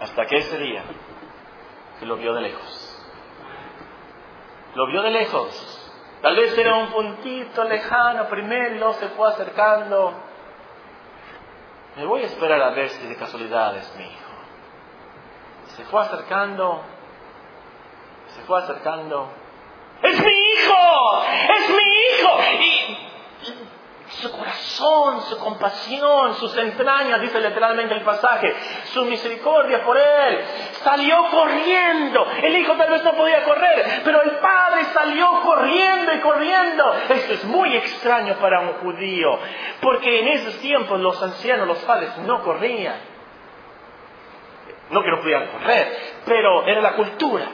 Hasta 0.00 0.26
que 0.26 0.36
ese 0.38 0.58
día 0.58 0.82
que 2.00 2.06
lo 2.06 2.16
vio 2.16 2.34
de 2.34 2.42
lejos. 2.42 2.90
Lo 4.74 4.88
vio 4.88 5.02
de 5.02 5.10
lejos 5.12 5.74
Tal 6.24 6.36
vez 6.36 6.56
era 6.56 6.74
un 6.76 6.88
puntito 6.88 7.64
lejano 7.64 8.26
primero, 8.30 8.94
se 8.94 9.08
fue 9.10 9.28
acercando. 9.28 10.14
Me 11.96 12.06
voy 12.06 12.22
a 12.22 12.26
esperar 12.28 12.62
a 12.62 12.70
ver 12.70 12.88
si 12.88 13.06
de 13.06 13.14
casualidad 13.14 13.76
es 13.76 13.94
mi 13.96 14.04
hijo. 14.04 14.23
Se 15.76 15.84
fue 15.84 16.02
acercando, 16.02 16.82
se 18.34 18.42
fue 18.42 18.60
acercando. 18.60 19.28
¡Es 20.02 20.20
mi 20.20 20.30
hijo! 20.30 21.22
¡Es 21.56 21.68
mi 21.70 21.76
hijo! 21.76 22.38
Y 22.60 23.04
su 24.20 24.30
corazón, 24.30 25.22
su 25.22 25.38
compasión, 25.38 26.34
sus 26.34 26.56
entrañas, 26.56 27.20
dice 27.20 27.40
literalmente 27.40 27.94
el 27.94 28.02
pasaje, 28.02 28.54
su 28.92 29.04
misericordia 29.06 29.82
por 29.82 29.98
él. 29.98 30.44
Salió 30.82 31.28
corriendo. 31.30 32.24
El 32.42 32.56
hijo 32.56 32.74
tal 32.74 32.90
vez 32.90 33.02
no 33.02 33.14
podía 33.14 33.42
correr, 33.44 34.02
pero 34.04 34.22
el 34.22 34.30
padre 34.38 34.84
salió 34.92 35.40
corriendo 35.40 36.14
y 36.14 36.20
corriendo. 36.20 36.94
Esto 37.08 37.32
es 37.32 37.44
muy 37.44 37.74
extraño 37.76 38.34
para 38.36 38.60
un 38.60 38.74
judío, 38.74 39.38
porque 39.80 40.20
en 40.20 40.28
esos 40.28 40.58
tiempos 40.58 41.00
los 41.00 41.20
ancianos, 41.22 41.66
los 41.66 41.78
padres, 41.78 42.16
no 42.18 42.42
corrían. 42.42 43.13
No 44.90 45.02
que 45.02 45.10
no 45.10 45.20
podían 45.20 45.46
correr, 45.48 46.14
pero 46.26 46.66
era 46.66 46.80
la 46.80 46.92
cultura. 46.92 47.46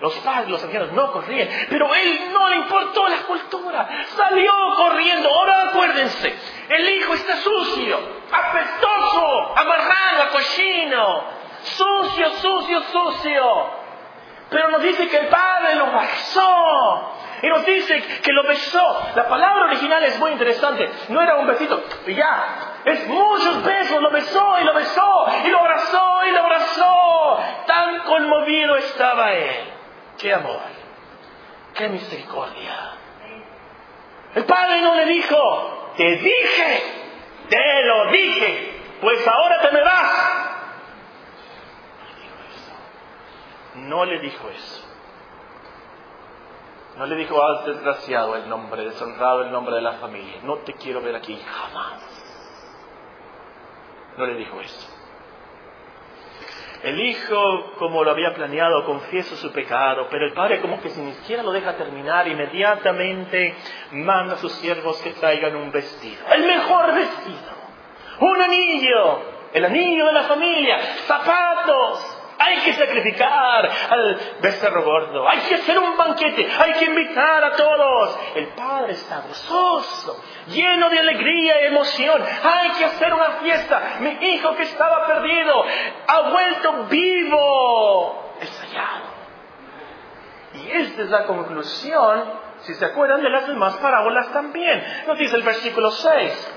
Los 0.00 0.14
padres, 0.18 0.50
los 0.50 0.62
ancianos 0.62 0.92
no 0.92 1.12
corrían, 1.12 1.48
pero 1.70 1.94
él 1.94 2.32
no 2.32 2.48
le 2.48 2.56
importó 2.56 3.08
la 3.08 3.18
cultura. 3.18 3.88
Salió 4.16 4.52
corriendo. 4.76 5.28
Ahora 5.30 5.70
acuérdense, 5.70 6.34
el 6.68 6.88
hijo 6.90 7.14
está 7.14 7.36
sucio, 7.36 7.98
apestoso, 8.30 9.56
amarrado, 9.56 10.32
cochino, 10.32 11.24
sucio, 11.62 12.30
sucio, 12.32 12.82
sucio. 12.82 13.84
Pero 14.50 14.68
nos 14.68 14.82
dice 14.82 15.08
que 15.08 15.16
el 15.16 15.28
padre 15.28 15.76
lo 15.76 15.86
abrazó, 15.86 17.13
Y 17.42 17.48
nos 17.48 17.64
dice 17.64 18.02
que 18.22 18.32
lo 18.32 18.42
besó. 18.44 19.02
La 19.14 19.28
palabra 19.28 19.66
original 19.66 20.02
es 20.04 20.18
muy 20.18 20.32
interesante. 20.32 20.88
No 21.08 21.20
era 21.20 21.36
un 21.36 21.46
besito 21.46 21.82
ya. 22.06 22.80
Es 22.84 23.06
muchos 23.06 23.62
besos. 23.62 24.00
Lo 24.00 24.10
besó 24.10 24.60
y 24.60 24.64
lo 24.64 24.74
besó 24.74 25.26
y 25.44 25.48
lo 25.48 25.58
abrazó 25.58 26.26
y 26.26 26.30
lo 26.30 26.40
abrazó. 26.40 27.38
Tan 27.66 27.98
conmovido 28.00 28.76
estaba 28.76 29.32
él. 29.32 29.72
Qué 30.18 30.32
amor. 30.32 30.60
Qué 31.74 31.88
misericordia. 31.88 32.92
El 34.34 34.44
padre 34.44 34.80
no 34.80 34.94
le 34.94 35.06
dijo, 35.06 35.92
te 35.96 36.16
dije, 36.16 36.82
te 37.48 37.84
lo 37.84 38.10
dije, 38.10 38.82
pues 39.00 39.26
ahora 39.26 39.60
te 39.60 39.70
me 39.72 39.82
vas. 39.82 40.50
No 43.74 44.04
le 44.04 44.18
dijo 44.20 44.48
eso. 44.50 44.93
Has 46.96 47.66
desgraciado 47.66 48.36
el 48.36 48.48
nombre, 48.48 48.84
deshonrado 48.84 49.42
el 49.42 49.52
nombre 49.52 49.76
de 49.76 49.82
la 49.82 49.94
familia. 49.94 50.40
No 50.42 50.58
te 50.58 50.74
quiero 50.74 51.00
ver 51.00 51.16
aquí 51.16 51.36
jamás. 51.36 52.14
No 54.16 54.26
le 54.26 54.34
dijo 54.34 54.60
eso. 54.60 54.94
El 56.84 57.00
hijo, 57.00 57.72
como 57.78 58.04
lo 58.04 58.10
había 58.10 58.34
planeado, 58.34 58.84
confiesa 58.84 59.36
su 59.36 59.50
pecado, 59.52 60.06
pero 60.10 60.26
el 60.26 60.34
padre 60.34 60.60
como 60.60 60.80
que 60.82 60.90
si 60.90 61.00
ni 61.00 61.12
siquiera 61.14 61.42
lo 61.42 61.50
deja 61.50 61.76
terminar, 61.76 62.28
inmediatamente 62.28 63.54
manda 63.92 64.34
a 64.34 64.36
sus 64.36 64.52
siervos 64.52 65.00
que 65.00 65.12
traigan 65.14 65.56
un 65.56 65.72
vestido. 65.72 66.22
El 66.30 66.44
mejor 66.44 66.94
vestido. 66.94 67.54
Un 68.20 68.40
anillo. 68.40 69.20
El 69.54 69.64
anillo 69.64 70.06
de 70.06 70.12
la 70.12 70.22
familia. 70.24 70.78
Zapatos 71.06 72.13
hay 72.44 72.58
que 72.58 72.72
sacrificar 72.74 73.70
al 73.90 74.20
becerro 74.40 74.82
gordo. 74.84 75.28
Hay 75.28 75.40
que 75.40 75.54
hacer 75.54 75.78
un 75.78 75.96
banquete. 75.96 76.48
Hay 76.58 76.72
que 76.74 76.84
invitar 76.86 77.44
a 77.44 77.52
todos. 77.52 78.18
El 78.34 78.48
padre 78.48 78.92
está 78.92 79.22
gozoso, 79.22 80.22
lleno 80.48 80.90
de 80.90 80.98
alegría 80.98 81.62
y 81.62 81.66
emoción. 81.66 82.22
Hay 82.22 82.70
que 82.70 82.84
hacer 82.84 83.12
una 83.12 83.30
fiesta. 83.42 83.96
Mi 84.00 84.10
hijo 84.10 84.54
que 84.56 84.64
estaba 84.64 85.06
perdido 85.06 85.64
ha 86.06 86.20
vuelto 86.30 86.84
vivo. 86.84 88.32
Es 88.40 88.60
hallado. 88.60 89.14
Y 90.54 90.70
esta 90.70 91.02
es 91.02 91.10
la 91.10 91.24
conclusión. 91.24 92.44
Si 92.60 92.74
se 92.74 92.84
acuerdan 92.84 93.22
de 93.22 93.30
las 93.30 93.46
demás 93.46 93.76
parábolas 93.76 94.32
también. 94.32 94.82
Nos 95.06 95.18
dice 95.18 95.36
el 95.36 95.42
versículo 95.42 95.90
6 95.90 96.54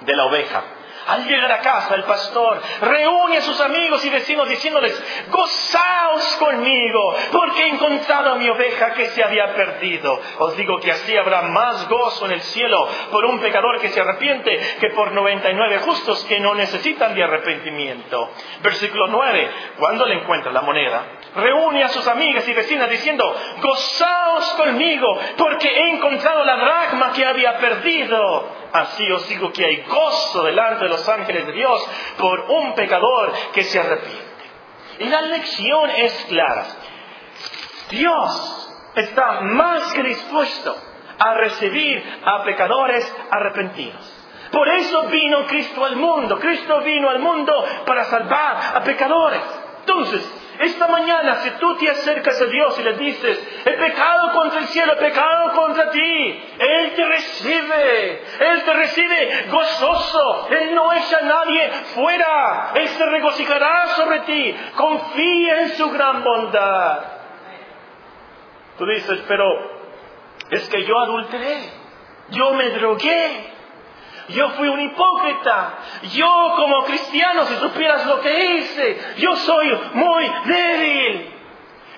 de 0.00 0.16
la 0.16 0.24
oveja. 0.26 0.62
Al 1.06 1.24
llegar 1.26 1.52
a 1.52 1.60
casa, 1.60 1.94
el 1.94 2.04
pastor 2.04 2.60
reúne 2.80 3.38
a 3.38 3.42
sus 3.42 3.60
amigos 3.60 4.04
y 4.04 4.10
vecinos 4.10 4.48
diciéndoles, 4.48 5.00
gozaos 5.30 6.36
conmigo, 6.36 7.16
porque 7.30 7.62
he 7.62 7.68
encontrado 7.68 8.32
a 8.32 8.34
mi 8.36 8.48
oveja 8.48 8.92
que 8.94 9.06
se 9.06 9.22
había 9.22 9.54
perdido. 9.54 10.20
Os 10.38 10.56
digo 10.56 10.80
que 10.80 10.90
así 10.90 11.16
habrá 11.16 11.42
más 11.42 11.88
gozo 11.88 12.26
en 12.26 12.32
el 12.32 12.42
cielo 12.42 12.88
por 13.10 13.24
un 13.24 13.38
pecador 13.38 13.80
que 13.80 13.90
se 13.90 14.00
arrepiente 14.00 14.58
que 14.80 14.90
por 14.90 15.12
99 15.12 15.78
justos 15.78 16.24
que 16.24 16.40
no 16.40 16.54
necesitan 16.54 17.14
de 17.14 17.22
arrepentimiento. 17.22 18.30
Versículo 18.62 19.06
9, 19.06 19.50
cuando 19.78 20.06
le 20.06 20.16
encuentra 20.16 20.50
la 20.50 20.62
moneda, 20.62 21.04
reúne 21.36 21.84
a 21.84 21.88
sus 21.88 22.06
amigas 22.08 22.46
y 22.48 22.52
vecinas 22.52 22.90
diciendo, 22.90 23.34
gozaos 23.60 24.54
conmigo, 24.54 25.20
porque 25.36 25.68
he 25.68 25.90
encontrado 25.90 26.44
la 26.44 26.56
dracma 26.56 27.12
que 27.12 27.24
había 27.24 27.58
perdido. 27.58 28.65
Así 28.72 29.10
os 29.10 29.28
digo 29.28 29.52
que 29.52 29.64
hay 29.64 29.82
gozo 29.82 30.42
delante 30.42 30.84
de 30.84 30.90
los 30.90 31.08
ángeles 31.08 31.46
de 31.46 31.52
Dios 31.52 31.88
por 32.18 32.40
un 32.48 32.74
pecador 32.74 33.32
que 33.52 33.64
se 33.64 33.78
arrepiente. 33.78 34.26
Y 34.98 35.04
la 35.08 35.22
lección 35.22 35.90
es 35.90 36.26
clara. 36.28 36.64
Dios 37.90 38.92
está 38.94 39.40
más 39.42 39.92
que 39.92 40.02
dispuesto 40.02 40.76
a 41.18 41.34
recibir 41.34 42.20
a 42.24 42.42
pecadores 42.44 43.14
arrepentidos. 43.30 44.16
Por 44.50 44.68
eso 44.68 45.02
vino 45.08 45.46
Cristo 45.46 45.84
al 45.84 45.96
mundo. 45.96 46.38
Cristo 46.38 46.80
vino 46.80 47.10
al 47.10 47.18
mundo 47.18 47.52
para 47.84 48.04
salvar 48.04 48.76
a 48.76 48.82
pecadores. 48.82 49.42
Entonces, 49.80 50.45
esta 50.58 50.88
mañana, 50.88 51.36
si 51.36 51.50
tú 51.52 51.76
te 51.76 51.90
acercas 51.90 52.40
a 52.40 52.46
Dios 52.46 52.78
y 52.78 52.82
le 52.82 52.92
dices, 52.94 53.62
he 53.64 53.72
pecado 53.72 54.32
contra 54.32 54.60
el 54.60 54.66
cielo, 54.68 54.94
he 54.94 54.96
pecado 54.96 55.52
contra 55.52 55.90
ti, 55.90 56.42
Él 56.58 56.92
te 56.94 57.04
recibe, 57.04 58.22
Él 58.40 58.64
te 58.64 58.72
recibe 58.72 59.46
gozoso, 59.50 60.48
Él 60.50 60.74
no 60.74 60.92
echa 60.92 61.18
a 61.18 61.22
nadie 61.22 61.70
fuera, 61.94 62.72
Él 62.74 62.88
se 62.88 63.06
regocijará 63.06 63.86
sobre 63.88 64.20
ti, 64.20 64.56
confía 64.76 65.60
en 65.60 65.68
su 65.70 65.90
gran 65.90 66.22
bondad. 66.22 67.00
Tú 68.78 68.86
dices, 68.86 69.24
pero 69.26 69.44
es 70.50 70.68
que 70.68 70.84
yo 70.84 70.98
adulteré, 70.98 71.58
yo 72.30 72.52
me 72.54 72.70
drogué, 72.70 73.55
yo 74.28 74.50
fui 74.50 74.68
un 74.68 74.80
hipócrita. 74.80 75.74
Yo 76.12 76.54
como 76.56 76.84
cristiano, 76.84 77.44
si 77.44 77.56
supieras 77.56 78.06
lo 78.06 78.20
que 78.20 78.54
hice, 78.54 79.14
yo 79.18 79.36
soy 79.36 79.78
muy 79.94 80.30
débil. 80.44 81.32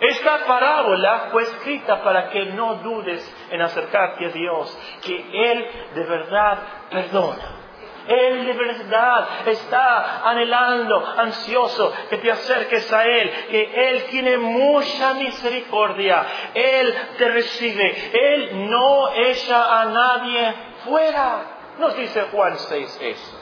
Esta 0.01 0.45
parábola 0.47 1.29
fue 1.33 1.43
escrita 1.43 2.03
para 2.03 2.31
que 2.31 2.47
no 2.47 2.76
dudes 2.76 3.37
en 3.51 3.61
acercarte 3.62 4.26
a 4.26 4.29
Dios, 4.29 4.79
que 5.03 5.51
Él 5.51 5.66
de 5.95 6.05
verdad 6.05 6.59
perdona. 6.91 7.59
Él 8.07 8.47
de 8.47 8.53
verdad 8.55 9.29
está 9.47 10.22
anhelando, 10.26 11.05
ansioso 11.18 11.93
que 12.09 12.16
te 12.18 12.31
acerques 12.31 12.91
a 12.91 13.05
Él, 13.05 13.31
que 13.51 13.91
Él 13.91 14.05
tiene 14.05 14.39
mucha 14.39 15.14
misericordia, 15.14 16.24
Él 16.55 16.95
te 17.18 17.29
recibe, 17.29 18.11
Él 18.14 18.70
no 18.70 19.12
echa 19.12 19.81
a 19.81 19.85
nadie 19.87 20.55
fuera. 20.85 21.58
Nos 21.79 21.97
dice 21.97 22.22
Juan 22.33 22.59
6 22.59 22.99
eso. 23.01 23.41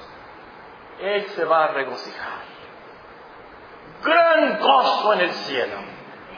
Él 1.01 1.27
se 1.29 1.45
va 1.45 1.65
a 1.65 1.69
regocijar. 1.69 2.41
Gran 4.03 4.59
gozo 4.61 5.13
en 5.15 5.21
el 5.21 5.33
cielo 5.33 5.77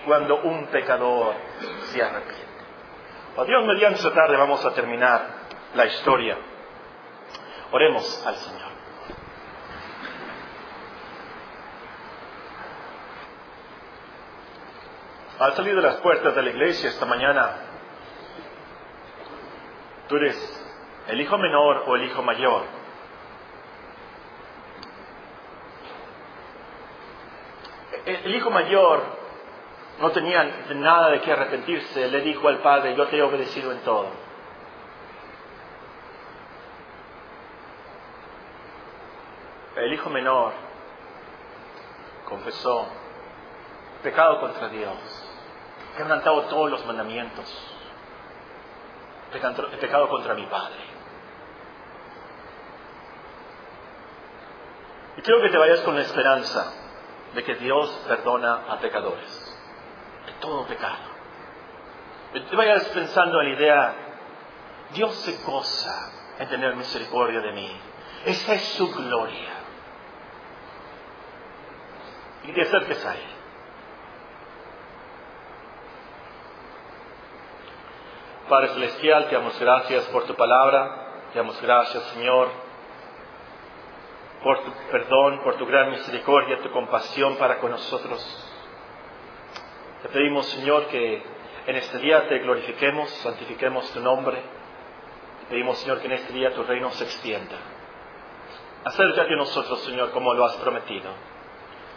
cuando 0.07 0.40
un 0.42 0.66
pecador 0.68 1.34
se 1.86 2.03
arrepiente. 2.03 2.46
A 3.36 3.44
Dios 3.44 3.64
mediante 3.66 3.99
esta 3.99 4.12
tarde 4.12 4.36
vamos 4.36 4.64
a 4.64 4.72
terminar 4.72 5.26
la 5.74 5.86
historia. 5.86 6.36
Oremos 7.70 8.26
al 8.26 8.36
Señor. 8.36 8.68
Al 15.38 15.53
salir 15.55 15.76
de 15.76 15.82
las 15.82 15.96
puertas 15.96 16.34
de 16.34 16.42
la 16.42 16.51
iglesia 16.51 16.88
esta 16.88 17.07
mañana, 17.07 17.57
tú 20.09 20.16
eres 20.16 20.57
el 21.09 21.20
hijo 21.20 21.38
menor 21.38 21.84
o 21.86 21.96
el 21.96 22.04
hijo 22.04 22.22
mayor. 22.22 22.62
El 28.04 28.34
hijo 28.34 28.50
mayor 28.50 29.02
no 30.00 30.11
tenía 30.12 30.44
nada 30.74 31.11
de 31.11 31.20
qué 31.20 31.32
arrepentirse, 31.32 32.09
le 32.09 32.20
dijo 32.20 32.46
al 32.48 32.59
padre, 32.59 32.94
yo 32.94 33.06
te 33.09 33.16
he 33.16 33.22
obedecido 33.22 33.72
en 33.72 33.80
todo. 33.80 34.06
El 39.76 39.92
hijo 39.92 40.11
menor 40.11 40.52
confesó 42.28 42.86
pecado 44.02 44.40
contra 44.40 44.68
Dios, 44.68 44.94
quebrantado 45.96 46.42
todos 46.42 46.70
los 46.70 46.84
mandamientos, 46.86 47.46
pecado 49.32 50.09
contra 50.09 50.34
mi 50.34 50.46
padre. 50.46 50.97
Y 55.18 55.20
quiero 55.20 55.42
que 55.42 55.48
te 55.48 55.58
vayas 55.58 55.80
con 55.80 55.96
la 55.96 56.02
esperanza 56.02 56.72
de 57.34 57.42
que 57.42 57.56
Dios 57.56 57.90
perdona 58.06 58.66
a 58.68 58.78
pecadores, 58.78 59.58
de 60.26 60.32
todo 60.34 60.64
pecado. 60.64 61.08
Que 62.32 62.40
te 62.42 62.54
vayas 62.54 62.84
pensando 62.90 63.40
en 63.40 63.48
la 63.48 63.54
idea, 63.56 63.94
Dios 64.94 65.12
se 65.16 65.44
goza 65.44 66.12
en 66.38 66.48
tener 66.48 66.76
misericordia 66.76 67.40
de 67.40 67.52
mí. 67.52 67.68
Esa 68.26 68.54
es 68.54 68.62
su 68.74 68.92
gloria. 68.92 69.50
Y 72.44 72.52
te 72.52 72.62
acerques 72.62 73.04
a 73.04 73.14
Él. 73.16 73.30
Padre 78.48 78.68
Celestial, 78.68 79.28
te 79.28 79.34
damos 79.34 79.58
gracias 79.58 80.04
por 80.04 80.26
tu 80.26 80.36
palabra. 80.36 81.24
Te 81.32 81.40
damos 81.40 81.60
gracias, 81.60 82.04
Señor 82.14 82.67
por 84.43 84.62
tu 84.64 84.72
perdón, 84.91 85.41
por 85.43 85.57
tu 85.57 85.66
gran 85.66 85.91
misericordia, 85.91 86.61
tu 86.62 86.70
compasión 86.70 87.36
para 87.36 87.59
con 87.59 87.70
nosotros. 87.70 88.20
Te 90.03 90.09
pedimos, 90.11 90.47
Señor, 90.47 90.86
que 90.86 91.22
en 91.66 91.76
este 91.76 91.99
día 91.99 92.28
te 92.28 92.39
glorifiquemos, 92.39 93.11
santifiquemos 93.11 93.91
tu 93.93 94.01
nombre. 94.01 94.36
Te 95.41 95.47
pedimos, 95.51 95.78
Señor, 95.78 96.01
que 96.01 96.07
en 96.07 96.12
este 96.12 96.32
día 96.32 96.55
tu 96.55 96.62
reino 96.62 96.91
se 96.91 97.05
extienda. 97.05 97.57
Acércate 98.84 99.34
a 99.34 99.36
nosotros, 99.36 99.80
Señor, 99.82 100.12
como 100.12 100.32
lo 100.34 100.45
has 100.45 100.57
prometido. 100.57 101.11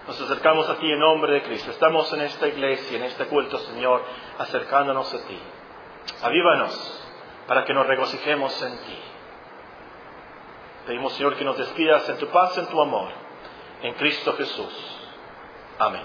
Nos 0.08 0.20
acercamos 0.20 0.68
a 0.68 0.78
ti 0.78 0.92
en 0.92 1.00
nombre 1.00 1.34
de 1.34 1.44
Cristo. 1.44 1.70
Estamos 1.70 2.12
en 2.12 2.22
esta 2.22 2.48
iglesia, 2.48 2.98
en 2.98 3.04
este 3.04 3.26
culto, 3.28 3.60
Señor, 3.60 4.04
acercándonos 4.39 5.14
a 5.14 5.28
ti. 5.28 5.39
Avívanos 6.24 7.08
para 7.48 7.66
que 7.66 7.74
nos 7.74 7.86
regocijemos 7.86 8.62
en 8.64 8.78
ti. 8.80 9.00
Pedimos, 10.86 11.14
Señor, 11.14 11.36
que 11.36 11.44
nos 11.44 11.58
despidas 11.58 12.08
en 12.10 12.18
tu 12.18 12.28
paz, 12.28 12.58
en 12.58 12.68
tu 12.68 12.82
amor, 12.82 13.10
en 13.84 13.94
Cristo 13.94 14.34
Jesús. 14.34 14.74
Amén. 15.78 16.04